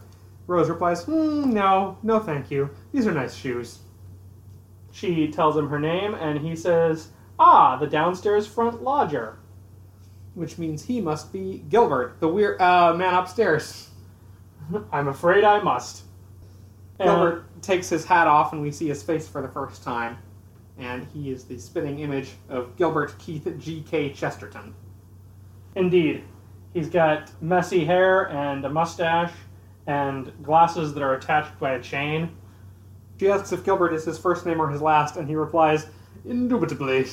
[0.48, 2.70] Rose replies, "Hmm, "No, no, thank you.
[2.94, 3.80] These are nice shoes."
[4.92, 7.10] She tells him her name, and he says,
[7.40, 9.38] "Ah, the downstairs front lodger."
[10.34, 13.90] Which means he must be Gilbert, the weird uh, man upstairs.
[14.92, 16.04] I'm afraid I must.
[17.00, 20.18] And- Gilbert takes his hat off, and we see his face for the first time.
[20.78, 24.14] And he is the spinning image of Gilbert Keith G.K.
[24.14, 24.76] Chesterton.
[25.76, 26.24] Indeed.
[26.74, 29.32] He's got messy hair and a mustache
[29.88, 32.30] and glasses that are attached by a chain.
[33.20, 35.88] She asks if Gilbert is his first name or his last, and he replies,
[36.26, 37.08] Indubitably.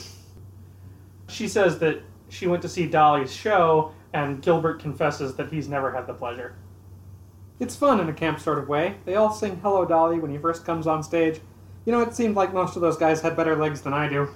[1.34, 5.90] She says that she went to see Dolly's show, and Gilbert confesses that he's never
[5.90, 6.54] had the pleasure.
[7.58, 8.98] It's fun in a camp sort of way.
[9.04, 11.40] They all sing Hello Dolly when he first comes on stage.
[11.86, 14.28] You know, it seemed like most of those guys had better legs than I do.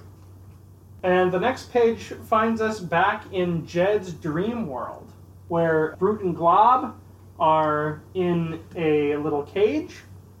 [1.01, 5.09] And the next page finds us back in Jed's dream world,
[5.47, 6.99] where Brute and Glob
[7.39, 9.95] are in a little cage,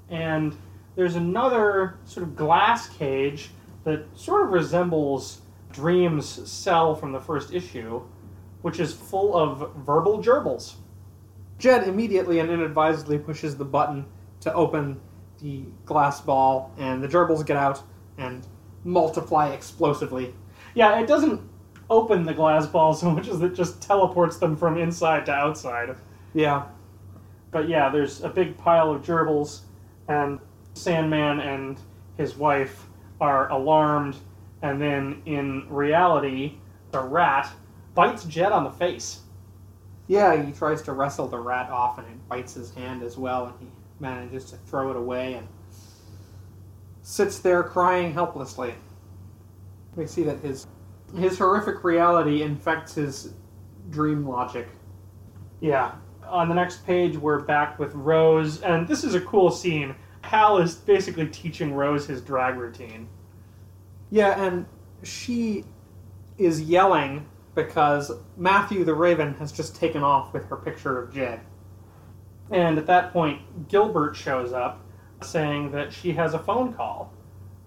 [0.09, 0.57] and
[0.97, 3.51] there's another sort of glass cage
[3.85, 5.39] that sort of resembles
[5.71, 8.01] Dream's cell from the first issue,
[8.61, 10.75] which is full of verbal gerbils.
[11.57, 14.05] Jed immediately and inadvisedly pushes the button
[14.41, 14.99] to open
[15.41, 17.81] the glass ball, and the gerbils get out
[18.17, 18.45] and
[18.83, 20.33] multiply explosively.
[20.73, 21.41] Yeah, it doesn't
[21.89, 25.95] open the glass ball so much as it just teleports them from inside to outside.
[26.33, 26.65] Yeah.
[27.51, 29.61] But yeah, there's a big pile of gerbils,
[30.07, 30.39] and
[30.73, 31.79] Sandman and
[32.17, 32.85] his wife
[33.19, 34.17] are alarmed,
[34.61, 36.57] and then in reality,
[36.91, 37.49] the rat
[37.95, 39.21] bites Jed on the face.
[40.07, 43.45] Yeah, he tries to wrestle the rat off, and it bites his hand as well,
[43.45, 43.67] and he
[43.99, 45.47] manages to throw it away and
[47.01, 48.73] sits there crying helplessly.
[49.95, 50.67] We see that his
[51.15, 53.33] his horrific reality infects his
[53.89, 54.67] dream logic.
[55.59, 55.93] Yeah.
[56.27, 59.95] On the next page, we're back with Rose, and this is a cool scene.
[60.21, 63.07] Hal is basically teaching Rose his drag routine.
[64.09, 64.65] Yeah, and
[65.03, 65.65] she
[66.37, 71.41] is yelling because Matthew the Raven has just taken off with her picture of Jed.
[72.51, 74.81] And at that point, Gilbert shows up
[75.21, 77.13] saying that she has a phone call.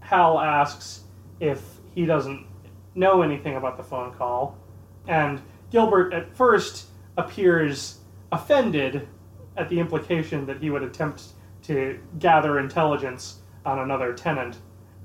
[0.00, 1.04] Hal asks
[1.38, 1.62] if
[1.94, 2.46] he doesn't
[2.94, 4.58] know anything about the phone call,
[5.06, 5.40] and
[5.70, 6.86] Gilbert at first
[7.16, 7.98] appears
[8.30, 9.08] offended
[9.56, 11.24] at the implication that he would attempt
[11.62, 14.58] to gather intelligence on another tenant,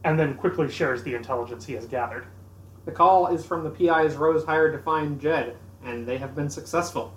[0.07, 2.25] and then quickly shares the intelligence he has gathered.
[2.85, 6.49] The call is from the PIs Rose hired to find Jed, and they have been
[6.49, 7.13] successful.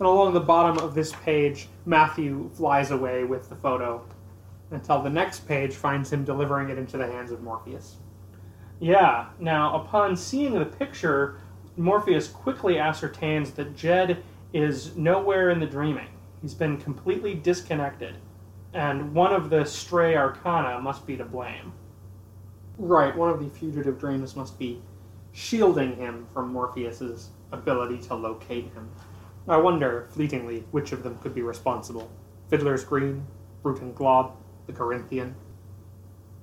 [0.00, 4.04] And along the bottom of this page, Matthew flies away with the photo
[4.72, 7.94] until the next page finds him delivering it into the hands of Morpheus.
[8.80, 11.36] Yeah, now upon seeing the picture,
[11.76, 14.20] Morpheus quickly ascertains that Jed
[14.52, 16.08] is nowhere in the dreaming.
[16.42, 18.16] He's been completely disconnected,
[18.72, 21.72] and one of the stray arcana must be to blame.
[22.76, 24.82] Right, one of the fugitive dreams must be
[25.32, 28.90] shielding him from Morpheus's ability to locate him.
[29.46, 32.10] I wonder, fleetingly, which of them could be responsible.
[32.48, 33.26] Fiddler's Green,
[33.62, 35.36] Brute and Glob, the Corinthian.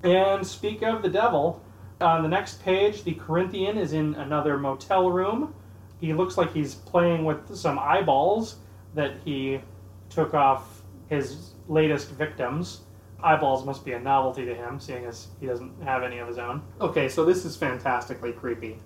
[0.04, 1.62] And speak of the devil,
[2.00, 5.54] on the next page, the Corinthian is in another motel room.
[6.00, 8.56] He looks like he's playing with some eyeballs
[8.96, 9.62] that he
[10.10, 12.82] took off his latest victims.
[13.24, 16.38] Eyeballs must be a novelty to him, seeing as he doesn't have any of his
[16.38, 16.62] own.
[16.80, 18.78] Okay, so this is fantastically creepy.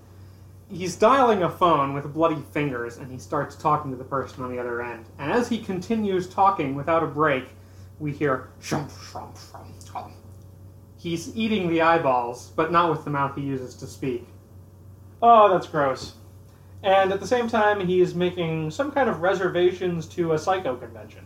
[0.70, 4.52] He's dialing a phone with bloody fingers and he starts talking to the person on
[4.52, 5.06] the other end.
[5.20, 7.46] And as he continues talking without a break,
[8.00, 10.14] we hear shum shum shum shum.
[10.98, 14.28] He's eating the eyeballs, but not with the mouth he uses to speak.
[15.22, 16.16] Oh, that's gross.
[16.82, 20.76] And at the same time, he is making some kind of reservations to a psycho
[20.76, 21.26] convention.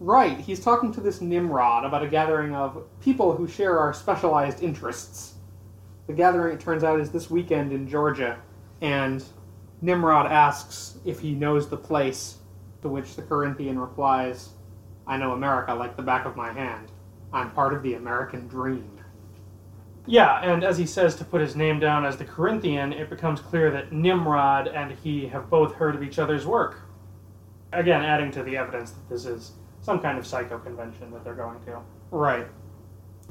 [0.00, 4.62] Right, he's talking to this Nimrod about a gathering of people who share our specialized
[4.62, 5.34] interests.
[6.08, 8.38] The gathering, it turns out, is this weekend in Georgia,
[8.80, 9.24] and
[9.80, 12.38] Nimrod asks if he knows the place,
[12.82, 14.50] to which the Corinthian replies,
[15.06, 16.90] I know America like the back of my hand.
[17.32, 19.00] I'm part of the American dream.
[20.06, 23.40] Yeah, and as he says to put his name down as the Corinthian, it becomes
[23.40, 26.80] clear that Nimrod and he have both heard of each other's work.
[27.72, 29.52] Again, adding to the evidence that this is
[29.84, 31.78] some kind of psycho convention that they're going to.
[32.10, 32.46] Right.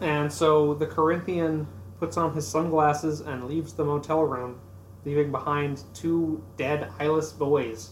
[0.02, 1.68] And so the Corinthian
[2.00, 4.60] puts on his sunglasses and leaves the motel room,
[5.04, 7.92] leaving behind two dead, eyeless boys.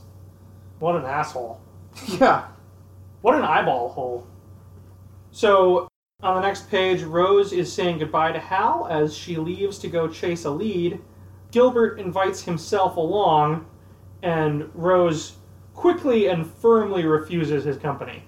[0.77, 1.59] What an asshole.
[2.19, 2.47] yeah.
[3.21, 4.27] What an eyeball hole.
[5.31, 5.87] So,
[6.21, 10.07] on the next page, Rose is saying goodbye to Hal as she leaves to go
[10.07, 10.99] chase a lead.
[11.49, 13.65] Gilbert invites himself along,
[14.21, 15.37] and Rose
[15.73, 18.23] quickly and firmly refuses his company.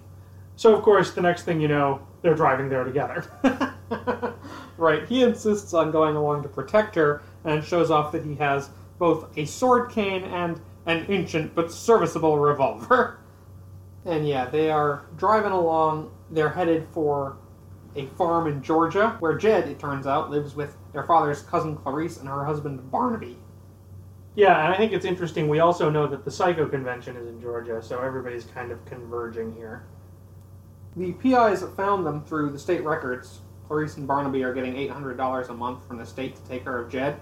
[0.55, 3.25] So, of course, the next thing you know, they're driving there together.
[4.77, 5.05] right.
[5.07, 9.35] He insists on going along to protect her and shows off that he has both
[9.37, 13.19] a sword cane and an ancient but serviceable revolver.
[14.05, 16.11] And yeah, they are driving along.
[16.29, 17.37] They're headed for
[17.95, 22.17] a farm in Georgia where Jed, it turns out, lives with their father's cousin Clarice
[22.17, 23.37] and her husband Barnaby.
[24.35, 25.47] Yeah, and I think it's interesting.
[25.47, 29.55] We also know that the Psycho Convention is in Georgia, so everybody's kind of converging
[29.55, 29.85] here.
[30.95, 33.39] The PIs found them through the state records.
[33.67, 36.91] Clarice and Barnaby are getting $800 a month from the state to take care of
[36.91, 37.19] Jed.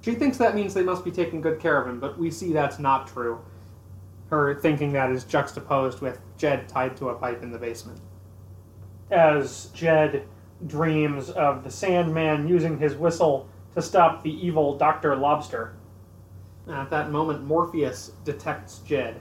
[0.00, 2.52] She thinks that means they must be taking good care of him, but we see
[2.52, 3.40] that's not true.
[4.30, 8.00] Her thinking that is juxtaposed with Jed tied to a pipe in the basement.
[9.10, 10.26] As Jed
[10.66, 15.14] dreams of the Sandman using his whistle to stop the evil Dr.
[15.14, 15.76] Lobster.
[16.68, 19.20] At that moment, Morpheus detects Jed.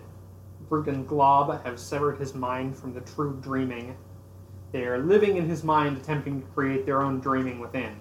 [0.72, 3.96] And Glob have severed his mind from the true dreaming.
[4.72, 7.96] They are living in his mind, attempting to create their own dreaming within.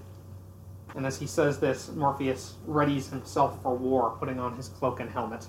[0.97, 5.11] And as he says this, Morpheus readies himself for war, putting on his cloak and
[5.11, 5.47] helmet.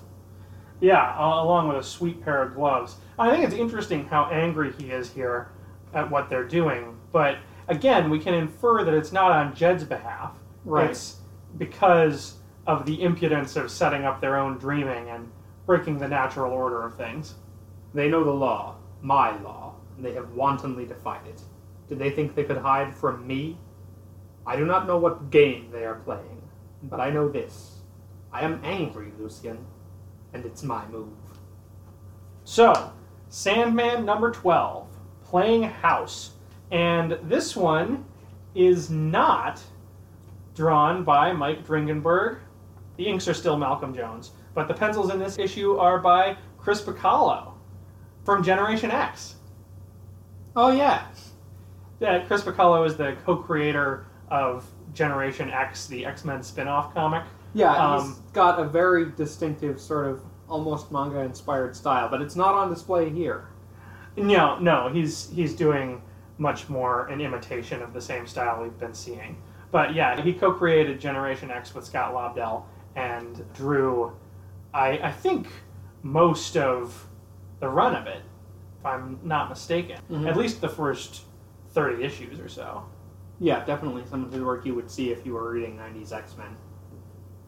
[0.80, 2.96] Yeah, uh, along with a sweet pair of gloves.
[3.18, 5.48] I think it's interesting how angry he is here
[5.94, 7.38] at what they're doing, but
[7.68, 10.32] again, we can infer that it's not on Jed's behalf.
[10.64, 10.90] Right.
[10.90, 11.16] It's
[11.56, 12.34] because
[12.66, 15.30] of the impudence of setting up their own dreaming and
[15.66, 17.34] breaking the natural order of things.
[17.92, 21.40] They know the law, my law, and they have wantonly defied it.
[21.88, 23.58] Did they think they could hide from me?
[24.46, 26.42] I do not know what game they are playing,
[26.84, 27.80] but I know this.
[28.32, 29.58] I am angry, Lucien,
[30.32, 31.08] and it's my move.
[32.44, 32.92] So,
[33.28, 34.86] Sandman number 12,
[35.24, 36.32] playing house.
[36.70, 38.04] And this one
[38.54, 39.60] is not
[40.54, 42.38] drawn by Mike Dringenberg.
[42.96, 46.80] The inks are still Malcolm Jones, but the pencils in this issue are by Chris
[46.80, 47.52] Bachalo
[48.24, 49.36] from Generation X.
[50.56, 51.06] Oh, yeah.
[52.00, 57.22] Yeah, Chris Bachalo is the co-creator of Generation X, the X-Men spin-off comic.
[57.52, 62.34] Yeah, he's Um, got a very distinctive sort of almost manga inspired style, but it's
[62.34, 63.48] not on display here.
[64.16, 66.00] No, no, he's he's doing
[66.38, 69.36] much more an imitation of the same style we've been seeing.
[69.70, 72.62] But yeah, he co-created Generation X with Scott Lobdell
[72.94, 74.12] and drew,
[74.74, 75.48] I I think
[76.02, 77.06] most of
[77.60, 78.22] the run of it,
[78.78, 79.98] if I'm not mistaken.
[80.10, 80.26] Mhm.
[80.28, 81.22] At least the first
[81.70, 82.84] thirty issues or so.
[83.38, 86.36] Yeah, definitely some of his work you would see if you were reading 90s X
[86.38, 86.56] Men.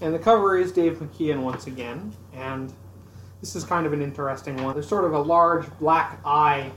[0.00, 2.72] And the cover is Dave McKean once again, and
[3.40, 4.74] this is kind of an interesting one.
[4.74, 6.70] There's sort of a large black eye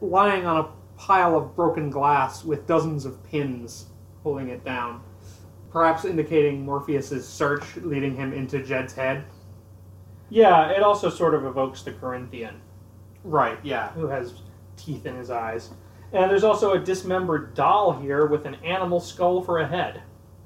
[0.00, 3.86] lying on a pile of broken glass with dozens of pins
[4.22, 5.00] holding it down,
[5.70, 9.24] perhaps indicating Morpheus's search leading him into Jed's head.
[10.30, 12.60] Yeah, it also sort of evokes the Corinthian,
[13.24, 13.90] Right, yeah.
[13.90, 14.32] who has
[14.76, 15.70] teeth in his eyes.
[16.12, 20.02] And there's also a dismembered doll here with an animal skull for a head.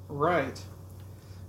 [0.09, 0.61] Right.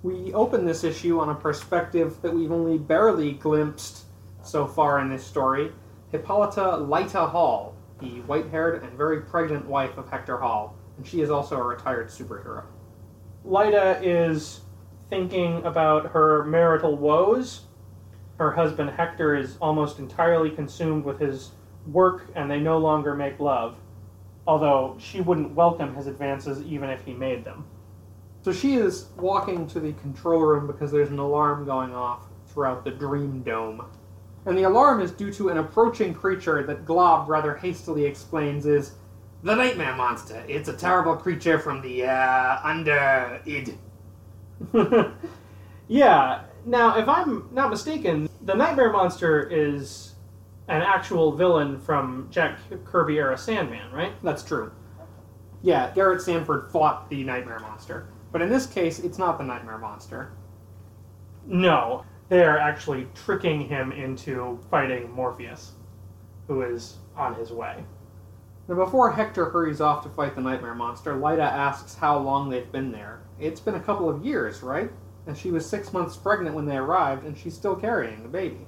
[0.03, 4.05] We open this issue on a perspective that we've only barely glimpsed
[4.43, 5.71] so far in this story.
[6.11, 11.21] Hippolyta Lyta Hall, the white haired and very pregnant wife of Hector Hall, and she
[11.21, 12.63] is also a retired superhero.
[13.45, 14.61] Lyta is
[15.09, 17.61] thinking about her marital woes.
[18.37, 21.51] Her husband Hector is almost entirely consumed with his
[21.87, 23.77] work and they no longer make love,
[24.45, 27.65] although she wouldn't welcome his advances even if he made them.
[28.41, 32.83] So she is walking to the control room because there's an alarm going off throughout
[32.83, 33.85] the Dream Dome.
[34.45, 38.93] And the alarm is due to an approaching creature that Glob rather hastily explains is
[39.41, 40.43] the Nightmare Monster.
[40.47, 43.77] It's a terrible creature from the uh, under id.
[45.87, 50.15] yeah, now if I'm not mistaken, the Nightmare Monster is
[50.67, 54.13] an actual villain from Jack Kirby era Sandman, right?
[54.23, 54.71] That's true.
[55.61, 58.07] Yeah, Garrett Sanford fought the Nightmare Monster.
[58.31, 60.31] But in this case, it's not the Nightmare Monster.
[61.45, 65.73] No, they are actually tricking him into fighting Morpheus,
[66.47, 67.83] who is on his way.
[68.67, 72.71] Now, before Hector hurries off to fight the Nightmare Monster, Lyta asks how long they've
[72.71, 73.21] been there.
[73.39, 74.89] It's been a couple of years, right?
[75.27, 78.67] And she was six months pregnant when they arrived, and she's still carrying the baby.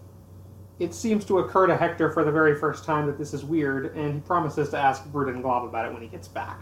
[0.80, 3.96] It seems to occur to Hector for the very first time that this is weird,
[3.96, 6.60] and he promises to ask Brood and Glob about it when he gets back.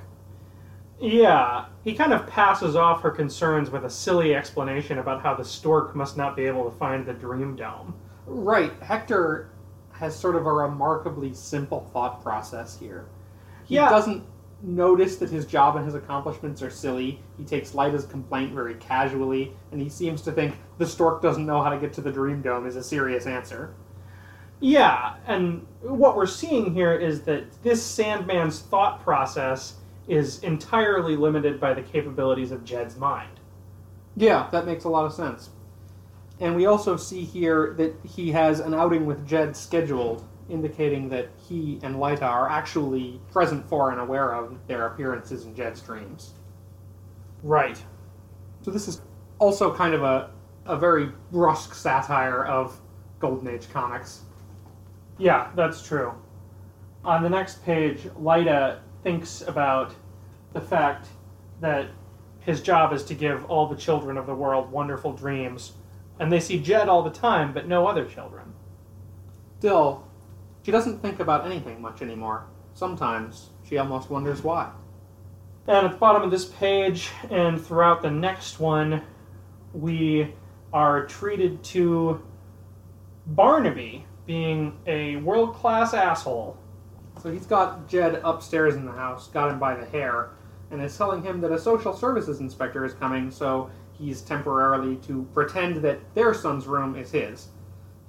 [0.99, 5.43] Yeah, he kind of passes off her concerns with a silly explanation about how the
[5.43, 7.93] stork must not be able to find the Dream Dome.
[8.25, 9.49] Right, Hector
[9.91, 13.05] has sort of a remarkably simple thought process here.
[13.65, 13.89] He Yeah.
[13.89, 14.23] doesn't
[14.65, 17.21] notice that his job and his accomplishments are silly.
[17.37, 21.61] He takes Lyta's complaint very casually, and he seems to think the stork doesn't know
[21.61, 23.75] how to get to the Dream Dome is a serious answer.
[24.59, 29.75] Yeah, and what we're seeing here is that this Sandman's thought process
[30.07, 33.39] is entirely limited by the capabilities of Jed's mind.
[34.15, 35.49] Yeah, that makes a lot of sense.
[36.39, 41.29] And we also see here that he has an outing with Jed scheduled, indicating that
[41.47, 46.33] he and Lyta are actually present for and aware of their appearances in Jed's dreams.
[47.43, 47.81] Right.
[48.61, 49.01] So this is
[49.39, 50.31] also kind of a,
[50.65, 52.79] a very brusque satire of
[53.19, 54.21] Golden Age comics.
[55.17, 56.13] Yeah, that's true.
[57.03, 59.93] On the next page, Lyta thinks about
[60.53, 61.07] the fact
[61.61, 61.87] that
[62.39, 65.73] his job is to give all the children of the world wonderful dreams,
[66.19, 68.53] and they see Jed all the time, but no other children.
[69.59, 70.04] Still,
[70.65, 72.47] she doesn't think about anything much anymore.
[72.73, 74.71] Sometimes she almost wonders why.
[75.67, 79.03] And at the bottom of this page and throughout the next one,
[79.73, 80.33] we
[80.73, 82.19] are treated to
[83.27, 86.57] Barnaby being a world class asshole.
[87.21, 90.31] So he's got Jed upstairs in the house, got him by the hair,
[90.71, 95.27] and is telling him that a social services inspector is coming, so he's temporarily to
[95.31, 97.49] pretend that their son's room is his.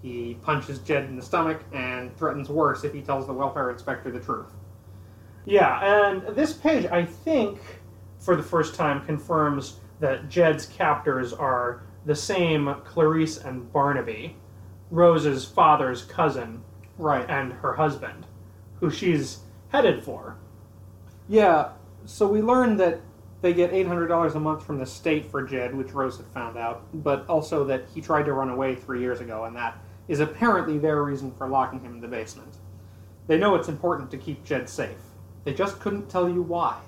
[0.02, 4.10] He punches Jed in the stomach and threatens worse if he tells the welfare inspector
[4.10, 4.52] the truth.
[5.44, 7.60] Yeah, and this page, I think,
[8.18, 14.36] for the first time, confirms that Jed's captors are the same Clarice and Barnaby,
[14.90, 16.62] Rose's father's cousin
[16.98, 17.28] Right.
[17.28, 18.26] and her husband,
[18.80, 20.36] who she's headed for.
[21.28, 21.70] Yeah,
[22.06, 23.00] so we learned that
[23.42, 26.82] they get $800 a month from the state for Jed, which Rose had found out,
[26.94, 29.76] but also that he tried to run away three years ago, and that
[30.08, 32.56] is apparently their reason for locking him in the basement.
[33.26, 34.96] They know it's important to keep Jed safe.
[35.44, 36.80] They just couldn't tell you why.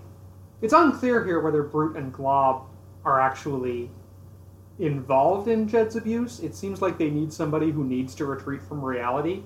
[0.61, 2.67] It's unclear here whether Brute and Glob
[3.05, 3.91] are actually
[4.79, 6.41] involved in Jed's abuse.
[6.41, 9.43] It seems like they need somebody who needs to retreat from reality,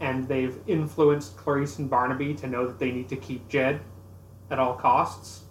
[0.00, 3.80] and they've influenced Clarice and Barnaby to know that they need to keep Jed
[4.50, 5.42] at all costs.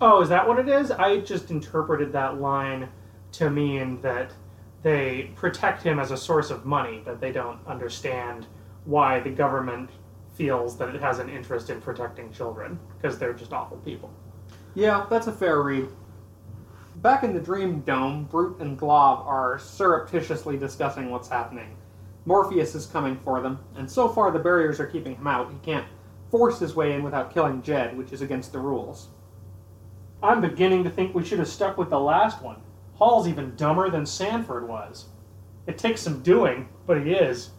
[0.00, 0.90] Oh, is that what it is?
[0.90, 2.88] I just interpreted that line
[3.32, 4.32] to mean that
[4.82, 8.46] they protect him as a source of money, but they don't understand
[8.84, 9.90] why the government
[10.34, 14.10] feels that it has an interest in protecting children because they're just awful people.
[14.74, 15.88] Yeah, that's a fair read.
[16.96, 21.76] Back in the Dream Dome, Brute and Glob are surreptitiously discussing what's happening.
[22.24, 25.50] Morpheus is coming for them, and so far the barriers are keeping him out.
[25.50, 25.86] He can't
[26.30, 29.08] force his way in without killing Jed, which is against the rules.
[30.22, 32.60] I'm beginning to think we should have stuck with the last one.
[33.00, 35.06] Hall's even dumber than Sanford was.
[35.66, 37.50] It takes some doing, but he is.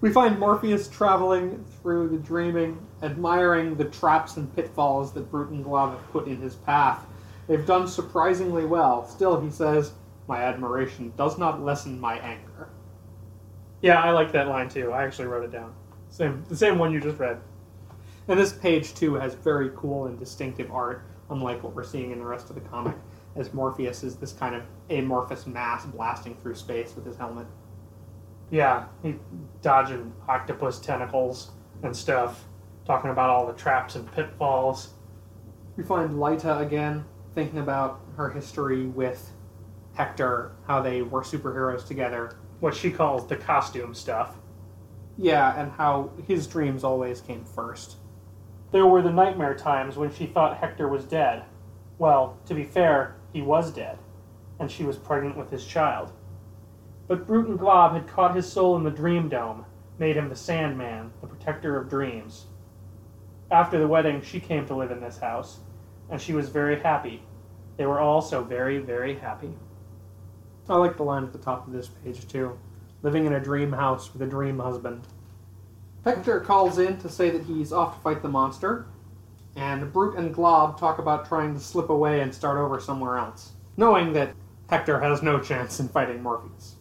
[0.00, 5.64] We find Morpheus traveling through the dreaming, admiring the traps and pitfalls that Brute and
[5.64, 7.04] Glob have put in his path.
[7.48, 9.06] They've done surprisingly well.
[9.06, 9.92] Still, he says,
[10.28, 12.68] My admiration does not lessen my anger.
[13.82, 14.92] Yeah, I like that line too.
[14.92, 15.74] I actually wrote it down.
[16.10, 17.40] Same, the same one you just read.
[18.28, 22.18] And this page, too, has very cool and distinctive art, unlike what we're seeing in
[22.18, 22.94] the rest of the comic,
[23.36, 27.46] as Morpheus is this kind of amorphous mass blasting through space with his helmet.
[28.50, 29.16] Yeah, he
[29.62, 31.50] dodging octopus tentacles
[31.82, 32.44] and stuff,
[32.86, 34.90] talking about all the traps and pitfalls.
[35.76, 37.04] We find Lyta again,
[37.34, 39.32] thinking about her history with
[39.94, 42.36] Hector, how they were superheroes together.
[42.60, 44.36] What she calls the costume stuff.
[45.18, 47.96] Yeah, and how his dreams always came first.
[48.72, 51.44] There were the nightmare times when she thought Hector was dead.
[51.98, 53.98] Well, to be fair, he was dead,
[54.60, 56.12] and she was pregnant with his child.
[57.08, 59.66] But Brute and Glob had caught his soul in the Dream Dome,
[59.98, 62.46] made him the Sandman, the protector of dreams.
[63.50, 65.58] After the wedding, she came to live in this house,
[66.08, 67.22] and she was very happy.
[67.76, 69.52] They were all so very, very happy.
[70.68, 72.56] I like the line at the top of this page, too.
[73.02, 75.08] Living in a dream house with a dream husband.
[76.04, 78.86] Hector calls in to say that he's off to fight the monster,
[79.56, 83.52] and Brute and Glob talk about trying to slip away and start over somewhere else,
[83.76, 84.34] knowing that
[84.68, 86.76] Hector has no chance in fighting Morpheus.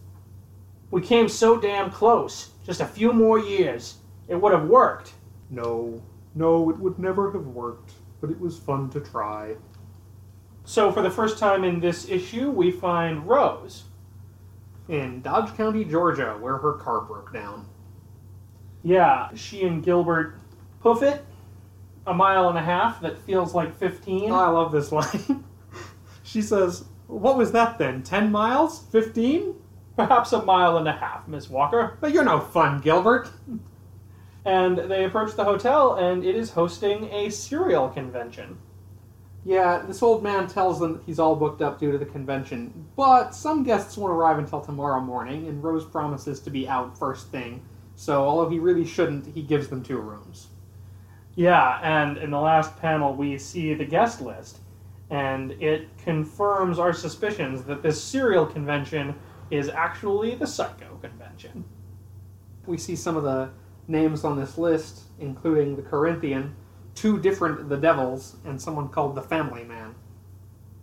[0.90, 2.52] We came so damn close.
[2.66, 3.98] Just a few more years.
[4.28, 5.14] It would have worked.
[5.50, 6.02] No,
[6.36, 9.56] no, it would never have worked, but it was fun to try.
[10.66, 13.84] So, for the first time in this issue, we find Rose.
[14.88, 17.68] In Dodge County, Georgia, where her car broke down.
[18.84, 20.36] Yeah, she and Gilbert
[21.02, 21.26] it
[22.06, 24.32] a mile and a half that feels like 15.
[24.32, 25.44] Oh, I love this line.
[26.24, 28.04] she says, What was that then?
[28.04, 28.86] 10 miles?
[28.92, 29.56] 15?
[29.96, 31.98] Perhaps a mile and a half, Miss Walker.
[32.02, 33.30] But you're no fun, Gilbert.
[34.46, 38.58] And they approach the hotel, and it is hosting a cereal convention.
[39.46, 42.88] Yeah, this old man tells them that he's all booked up due to the convention,
[42.96, 47.30] but some guests won't arrive until tomorrow morning, and Rose promises to be out first
[47.30, 47.62] thing.
[47.96, 50.48] So, although he really shouldn't, he gives them two rooms.
[51.36, 54.60] Yeah, and in the last panel, we see the guest list,
[55.10, 59.16] and it confirms our suspicions that this serial convention
[59.50, 61.64] is actually the Psycho convention.
[62.66, 63.50] We see some of the
[63.88, 66.56] names on this list, including the Corinthian,
[66.96, 69.96] two different The Devils, and someone called the Family Man.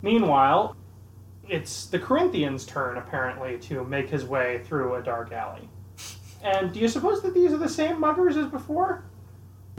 [0.01, 0.75] Meanwhile,
[1.47, 5.69] it's the Corinthians' turn, apparently, to make his way through a dark alley.
[6.43, 9.05] And do you suppose that these are the same muggers as before?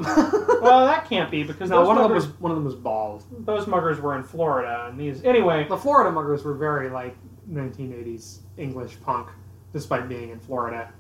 [0.60, 3.24] well, that can't be because one of them was one of them was bald.
[3.46, 5.66] those muggers were in Florida, and these anyway.
[5.68, 7.16] The Florida muggers were very like
[7.50, 9.28] 1980s English punk,
[9.72, 10.92] despite being in Florida.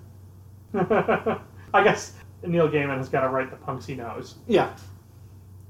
[0.74, 4.36] I guess Neil Gaiman has got to write the punks he knows.
[4.46, 4.74] Yeah.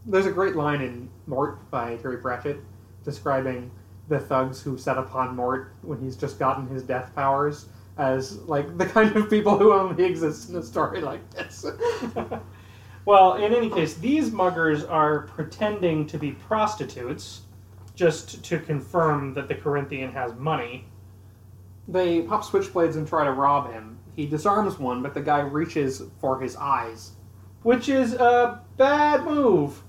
[0.06, 2.58] There's a great line in Mort by Terry Pratchett
[3.04, 3.70] describing
[4.08, 7.66] the thugs who set upon Mort when he's just gotten his death powers
[7.98, 11.64] as like the kind of people who only exist in a story like this.
[13.04, 17.42] Well, in any case, these muggers are pretending to be prostitutes
[17.94, 20.86] just to confirm that the Corinthian has money.
[21.88, 23.98] they pop switchblades and try to rob him.
[24.14, 27.12] He disarms one, but the guy reaches for his eyes.
[27.62, 29.82] Which is a bad move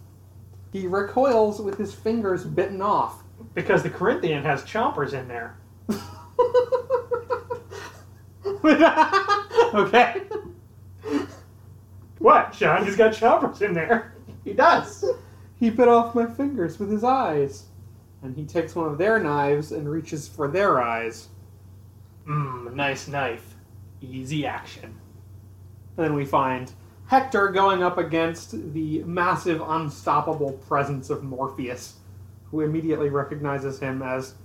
[0.71, 3.23] He recoils with his fingers bitten off.
[3.53, 5.57] because the Corinthian has chompers in there.
[9.73, 10.21] okay.
[12.23, 12.85] What, Sean?
[12.85, 14.13] He's got chompers in there.
[14.45, 15.03] He does.
[15.59, 17.65] He bit off my fingers with his eyes.
[18.21, 21.27] And he takes one of their knives and reaches for their eyes.
[22.25, 23.55] Mmm, nice knife.
[23.99, 24.97] Easy action.
[25.97, 26.71] And then we find
[27.07, 31.95] Hector going up against the massive, unstoppable presence of Morpheus,
[32.45, 34.35] who immediately recognizes him as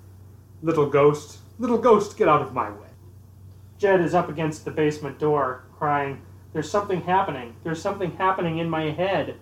[0.62, 1.38] Little Ghost.
[1.60, 2.88] Little Ghost, get out of my way.
[3.78, 6.22] Jed is up against the basement door, crying,
[6.52, 7.54] There's something happening.
[7.62, 9.36] There's something happening in my head,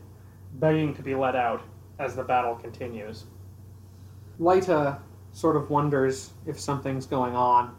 [0.55, 1.63] begging to be let out
[1.99, 3.25] as the battle continues.
[4.41, 4.99] Lyta
[5.33, 7.75] sort of wonders if something's going on.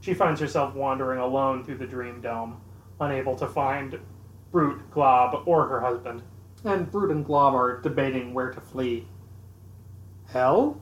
[0.00, 2.60] She finds herself wandering alone through the Dream Dome,
[3.00, 3.98] unable to find
[4.50, 6.22] Brute, Glob, or her husband.
[6.64, 9.06] And Brute and Glob are debating where to flee.
[10.26, 10.80] Hell?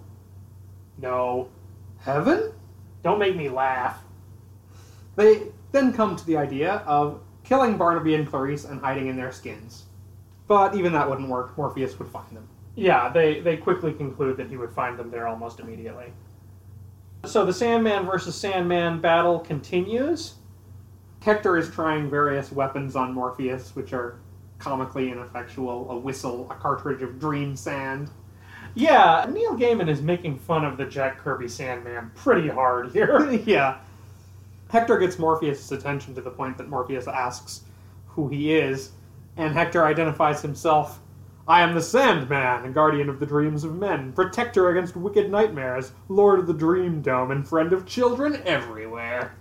[0.98, 1.48] No,
[1.98, 2.52] Heaven?
[3.02, 4.02] don't make me laugh.
[5.16, 9.32] They then come to the idea of killing Barnaby and Clarice and hiding in their
[9.32, 9.86] skins.
[10.46, 11.56] But even that wouldn't work.
[11.56, 12.46] Morpheus would find them.
[12.74, 16.12] Yeah, they, they quickly conclude that he would find them there almost immediately.
[17.24, 20.34] So the Sandman versus Sandman battle continues.
[21.22, 24.20] Hector is trying various weapons on Morpheus, which are
[24.58, 28.10] comically ineffectual a whistle, a cartridge of dream sand.
[28.74, 33.30] Yeah, Neil Gaiman is making fun of the Jack Kirby Sandman pretty hard here.
[33.46, 33.78] yeah.
[34.70, 37.62] Hector gets Morpheus' attention to the point that Morpheus asks
[38.06, 38.92] who he is,
[39.36, 41.00] and Hector identifies himself
[41.48, 46.40] I am the Sandman, guardian of the dreams of men, protector against wicked nightmares, lord
[46.40, 49.34] of the dream dome, and friend of children everywhere.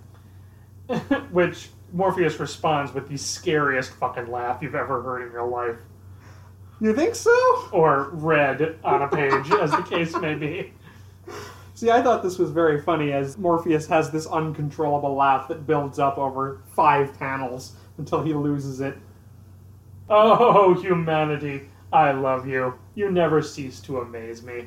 [1.30, 5.76] Which Morpheus responds with the scariest fucking laugh you've ever heard in your life.
[6.80, 7.68] You think so?
[7.72, 10.72] Or read on a page, as the case may be.
[11.78, 16.00] See, I thought this was very funny as Morpheus has this uncontrollable laugh that builds
[16.00, 18.98] up over five panels until he loses it.
[20.10, 22.74] Oh, humanity, I love you.
[22.96, 24.66] You never cease to amaze me.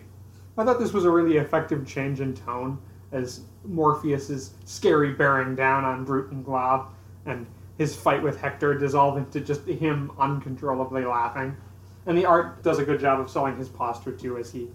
[0.57, 2.79] I thought this was a really effective change in tone
[3.11, 6.93] as Morpheus is scary bearing down on Brute and Glob,
[7.25, 7.45] and
[7.77, 11.57] his fight with Hector dissolve into just him uncontrollably laughing.
[12.05, 14.69] And the art does a good job of selling his posture too as he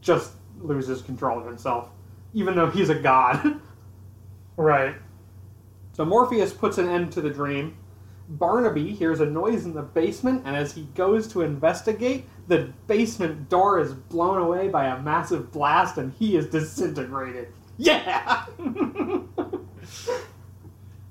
[0.00, 1.88] just loses control of himself,
[2.34, 3.60] even though he's a god.
[4.58, 4.94] Right.
[5.92, 7.76] so Morpheus puts an end to the dream.
[8.26, 13.50] Barnaby hears a noise in the basement, and as he goes to investigate, the basement
[13.50, 17.48] door is blown away by a massive blast and he is disintegrated.
[17.76, 18.46] Yeah!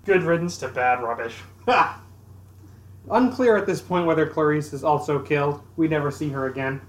[0.06, 1.36] Good riddance to bad rubbish.
[3.12, 5.62] Unclear at this point whether Clarice is also killed.
[5.78, 6.82] We never see her again.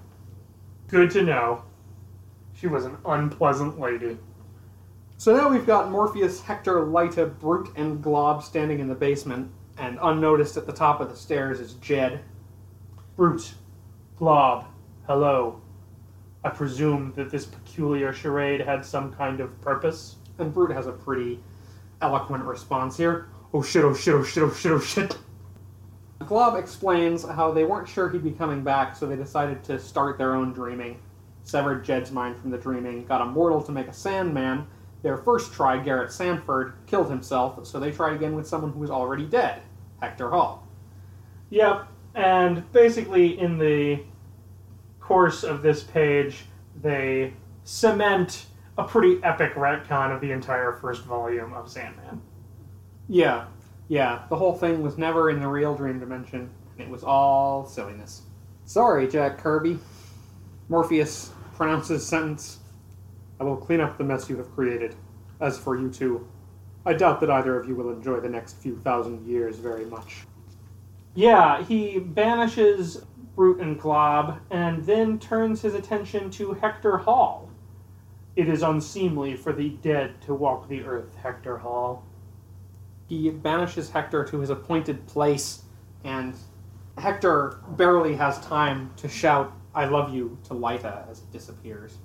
[0.89, 1.63] Good to know.
[2.59, 4.17] She was an unpleasant lady.
[5.19, 9.99] So now we've got Morpheus, Hector, Lyta, Brute, and Glob standing in the basement, and
[10.01, 12.21] unnoticed at the top of the stairs is Jed.
[13.15, 13.55] Brute,
[14.17, 14.67] Glob,
[15.07, 15.61] hello.
[16.45, 20.17] I presume that this peculiar charade had some kind of purpose.
[20.39, 21.43] And Brute has a pretty
[22.01, 23.29] eloquent response here.
[23.53, 25.19] Oh shit, oh shit, oh shit, oh shit, oh shit.
[26.21, 30.19] Glob explains how they weren't sure he'd be coming back, so they decided to start
[30.19, 30.99] their own dreaming.
[31.47, 34.67] Severed Jed's mind from the dreaming, got a mortal to make a Sandman.
[35.03, 38.91] Their first try, Garrett Sanford, killed himself, so they tried again with someone who was
[38.91, 39.63] already dead,
[40.03, 40.67] Hector Hall.
[41.51, 41.87] Yep,
[42.17, 44.03] and basically in the
[44.99, 46.47] course of this page,
[46.83, 47.33] they
[47.63, 48.47] cement
[48.77, 52.21] a pretty epic retcon of the entire first volume of Sandman.
[53.09, 53.47] Yeah,
[53.87, 57.65] yeah, the whole thing was never in the real dream dimension, and it was all
[57.67, 58.23] silliness.
[58.65, 59.79] Sorry, Jack Kirby.
[60.69, 62.59] Morpheus pronounces sentence.
[63.41, 64.95] I will clean up the mess you have created.
[65.41, 66.29] As for you two,
[66.85, 70.27] I doubt that either of you will enjoy the next few thousand years very much.
[71.15, 73.05] Yeah, he banishes
[73.35, 77.51] Brute and Glob and then turns his attention to Hector Hall.
[78.37, 82.05] It is unseemly for the dead to walk the earth, Hector Hall.
[83.09, 85.63] He banishes Hector to his appointed place,
[86.05, 86.35] and
[86.99, 91.99] Hector barely has time to shout, I love you, to Lyta as it disappears.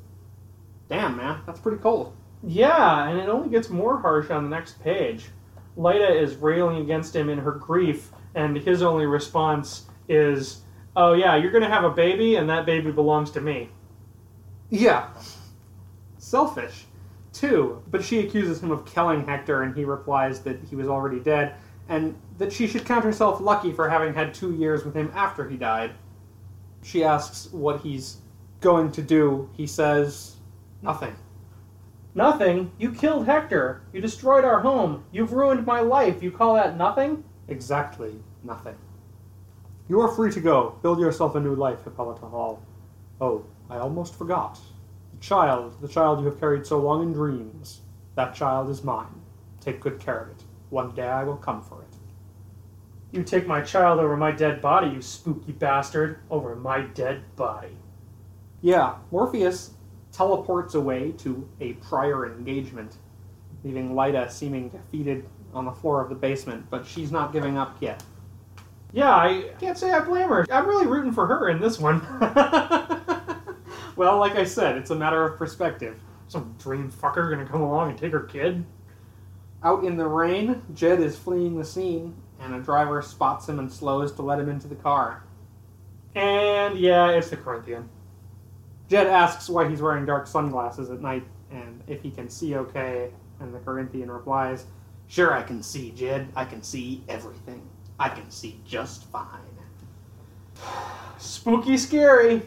[0.89, 2.13] Damn, man, that's pretty cold.
[2.43, 5.29] Yeah, and it only gets more harsh on the next page.
[5.77, 10.63] Lyta is railing against him in her grief, and his only response is,
[10.97, 13.69] Oh, yeah, you're gonna have a baby, and that baby belongs to me.
[14.69, 15.07] Yeah.
[16.17, 16.87] Selfish,
[17.31, 17.81] too.
[17.89, 21.55] But she accuses him of killing Hector, and he replies that he was already dead,
[21.87, 25.47] and that she should count herself lucky for having had two years with him after
[25.47, 25.91] he died.
[26.83, 28.17] She asks what he's
[28.59, 29.49] going to do.
[29.53, 30.35] He says,
[30.81, 31.15] nothing.
[32.13, 32.71] Nothing?
[32.77, 33.83] You killed Hector.
[33.93, 35.05] You destroyed our home.
[35.11, 36.21] You've ruined my life.
[36.21, 37.23] You call that nothing?
[37.47, 38.75] Exactly nothing.
[39.87, 40.77] You are free to go.
[40.81, 42.61] Build yourself a new life, Hippolyta Hall.
[43.19, 44.59] Oh, I almost forgot.
[45.13, 47.81] The child, the child you have carried so long in dreams,
[48.15, 49.21] that child is mine.
[49.59, 50.43] Take good care of it.
[50.69, 51.90] One day I will come for it.
[53.11, 56.19] You take my child over my dead body, you spooky bastard.
[56.29, 57.75] Over my dead body.
[58.61, 59.71] Yeah, Morpheus
[60.11, 62.97] teleports away to a prior engagement,
[63.63, 67.77] leaving Lyta seeming defeated on the floor of the basement, but she's not giving up
[67.81, 68.03] yet.
[68.93, 70.45] Yeah, I can't say I blame her.
[70.51, 71.99] I'm really rooting for her in this one.
[73.95, 75.99] well, like I said, it's a matter of perspective.
[76.27, 78.65] some dream fucker gonna come along and take her kid?
[79.63, 83.71] Out in the rain, Jed is fleeing the scene, and a driver spots him and
[83.71, 85.23] slows to let him into the car.
[86.15, 87.89] And yeah, it's the Corinthian.
[88.89, 93.11] Jed asks why he's wearing dark sunglasses at night and if he can see okay,
[93.39, 94.65] and the Corinthian replies,
[95.07, 96.29] Sure, I can see, Jed.
[96.35, 97.61] I can see everything.
[97.99, 99.25] I can see just fine.
[101.17, 102.41] Spooky, scary.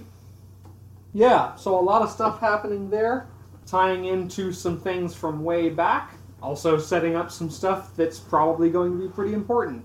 [1.12, 3.28] Yeah, so a lot of stuff happening there,
[3.66, 6.14] tying into some things from way back,
[6.44, 9.84] also setting up some stuff that's probably going to be pretty important.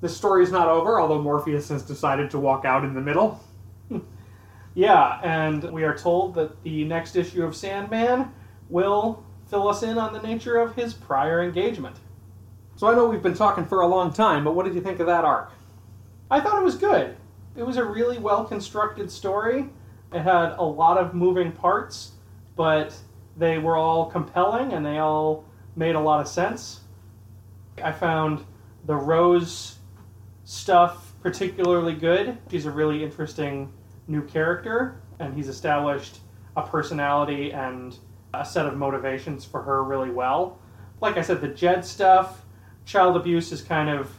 [0.00, 3.40] The story is not over, although Morpheus has decided to walk out in the middle.
[4.74, 8.32] Yeah, and we are told that the next issue of Sandman
[8.68, 11.96] will fill us in on the nature of his prior engagement.
[12.76, 15.00] So I know we've been talking for a long time, but what did you think
[15.00, 15.50] of that arc?
[16.30, 17.16] I thought it was good.
[17.56, 19.68] It was a really well constructed story.
[20.12, 22.12] It had a lot of moving parts,
[22.54, 22.96] but
[23.36, 25.44] they were all compelling and they all
[25.78, 26.80] made a lot of sense.
[27.82, 28.44] I found
[28.84, 29.78] the Rose
[30.44, 32.36] stuff particularly good.
[32.50, 33.72] She's a really interesting
[34.08, 36.18] new character, and he's established
[36.56, 37.96] a personality and
[38.34, 40.58] a set of motivations for her really well.
[41.00, 42.44] Like I said, the Jed stuff,
[42.84, 44.10] child abuse is kind of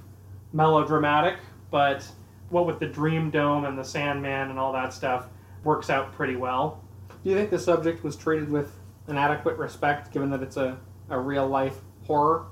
[0.54, 1.38] melodramatic,
[1.70, 2.08] but
[2.50, 5.28] what with the Dream Dome and the Sandman and all that stuff
[5.64, 6.82] works out pretty well.
[7.24, 8.72] Do you think the subject was treated with
[9.08, 10.78] an adequate respect, given that it's a,
[11.10, 12.48] a real life horror?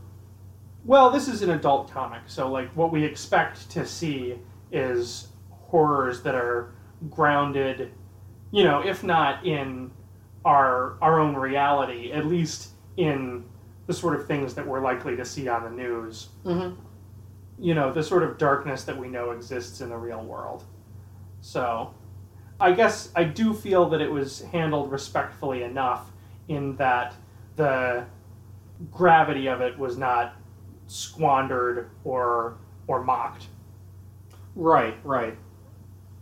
[0.85, 4.39] Well, this is an adult comic, so like what we expect to see
[4.71, 6.73] is horrors that are
[7.09, 7.91] grounded,
[8.51, 9.91] you know, if not in
[10.45, 13.43] our our own reality, at least in
[13.87, 16.29] the sort of things that we're likely to see on the news.
[16.45, 16.79] Mm-hmm.
[17.59, 20.63] You know, the sort of darkness that we know exists in the real world.
[21.41, 21.93] So,
[22.59, 26.11] I guess I do feel that it was handled respectfully enough
[26.47, 27.15] in that
[27.55, 28.05] the
[28.91, 30.35] gravity of it was not
[30.87, 33.47] squandered or or mocked.
[34.55, 35.37] Right, right.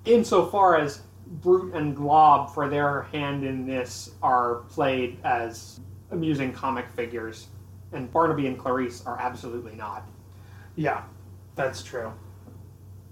[0.06, 5.80] Insofar as Brute and Glob, for their hand in this, are played as
[6.12, 7.48] amusing comic figures,
[7.94, 10.08] and Barnaby and Clarice are absolutely not.
[10.76, 11.04] Yeah,
[11.56, 12.14] that's true.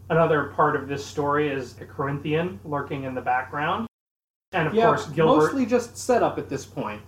[0.10, 3.88] Another part of this story is a Corinthian lurking in the background.
[4.52, 5.46] And of yeah, course, Gilbert.
[5.46, 7.02] mostly just set up at this point.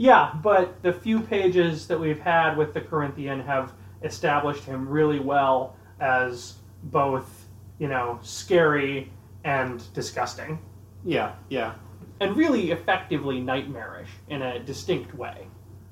[0.00, 5.20] Yeah, but the few pages that we've had with the Corinthian have established him really
[5.20, 6.54] well as
[6.84, 7.44] both,
[7.78, 9.12] you know, scary
[9.44, 10.58] and disgusting.
[11.04, 11.74] Yeah, yeah,
[12.18, 15.48] And really effectively nightmarish in a distinct way.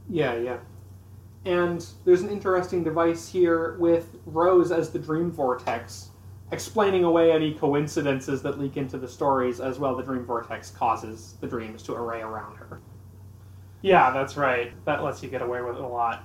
[0.08, 0.56] yeah, yeah.
[1.44, 6.12] And there's an interesting device here with Rose as the Dream Vortex,
[6.50, 11.34] explaining away any coincidences that leak into the stories, as well the Dream Vortex causes
[11.42, 12.80] the dreams to array around her.
[13.82, 14.72] Yeah, that's right.
[14.84, 16.24] That lets you get away with it a lot.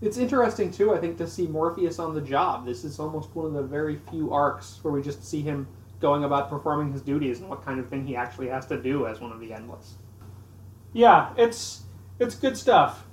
[0.00, 2.64] It's interesting too, I think, to see Morpheus on the job.
[2.64, 5.66] This is almost one of the very few arcs where we just see him
[6.00, 9.06] going about performing his duties and what kind of thing he actually has to do
[9.06, 9.94] as one of the endless.
[10.92, 11.82] Yeah, it's
[12.20, 13.04] it's good stuff.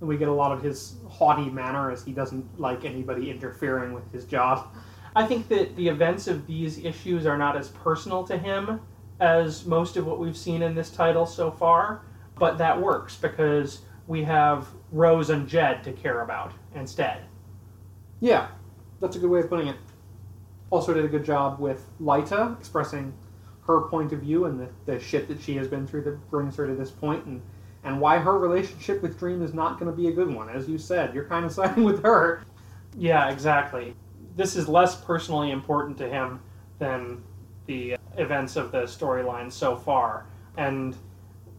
[0.00, 3.92] And we get a lot of his haughty manner as he doesn't like anybody interfering
[3.92, 4.74] with his job.
[5.14, 8.80] I think that the events of these issues are not as personal to him
[9.18, 12.02] as most of what we've seen in this title so far,
[12.40, 17.22] but that works because we have Rose and Jed to care about instead.
[18.18, 18.48] Yeah,
[18.98, 19.76] that's a good way of putting it.
[20.70, 23.12] Also did a good job with Lyta expressing
[23.66, 26.56] her point of view and the, the shit that she has been through that brings
[26.56, 27.42] her to this point and,
[27.84, 30.48] and why her relationship with Dream is not going to be a good one.
[30.48, 32.42] As you said, you're kind of siding with her.
[32.96, 33.94] Yeah, exactly.
[34.34, 36.40] This is less personally important to him
[36.78, 37.22] than
[37.66, 40.26] the events of the storyline so far,
[40.56, 40.96] and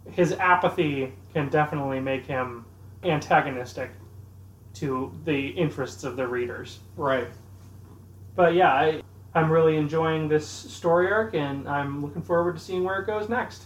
[0.09, 2.65] his apathy can definitely make him
[3.03, 3.91] antagonistic
[4.73, 6.79] to the interests of the readers.
[6.95, 7.27] Right.
[8.35, 9.01] But yeah, I,
[9.33, 13.29] I'm really enjoying this story arc, and I'm looking forward to seeing where it goes
[13.29, 13.65] next.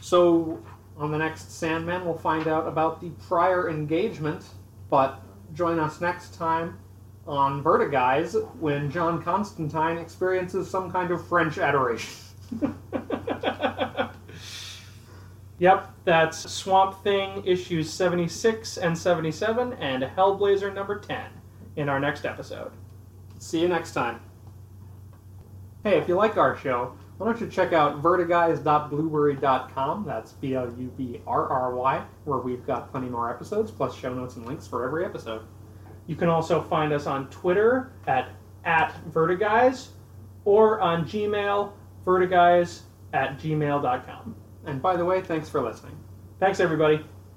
[0.00, 0.62] So,
[0.96, 4.44] on the next Sandman, we'll find out about the prior engagement,
[4.90, 5.22] but
[5.54, 6.78] join us next time
[7.26, 12.10] on Vertiguys when John Constantine experiences some kind of French adoration.
[15.58, 21.26] Yep, that's Swamp Thing issues 76 and 77, and Hellblazer number 10
[21.76, 22.70] in our next episode.
[23.38, 24.20] See you next time.
[25.82, 30.72] Hey, if you like our show, why don't you check out vertiguys.blubrry.com, that's B L
[30.78, 34.46] U B R R Y, where we've got plenty more episodes, plus show notes and
[34.46, 35.42] links for every episode.
[36.06, 38.28] You can also find us on Twitter at,
[38.64, 39.88] at Vertiguys
[40.44, 41.72] or on Gmail,
[42.06, 42.82] vertiguys
[43.12, 44.36] at gmail.com.
[44.68, 45.96] And by the way, thanks for listening.
[46.40, 47.04] Thanks, everybody.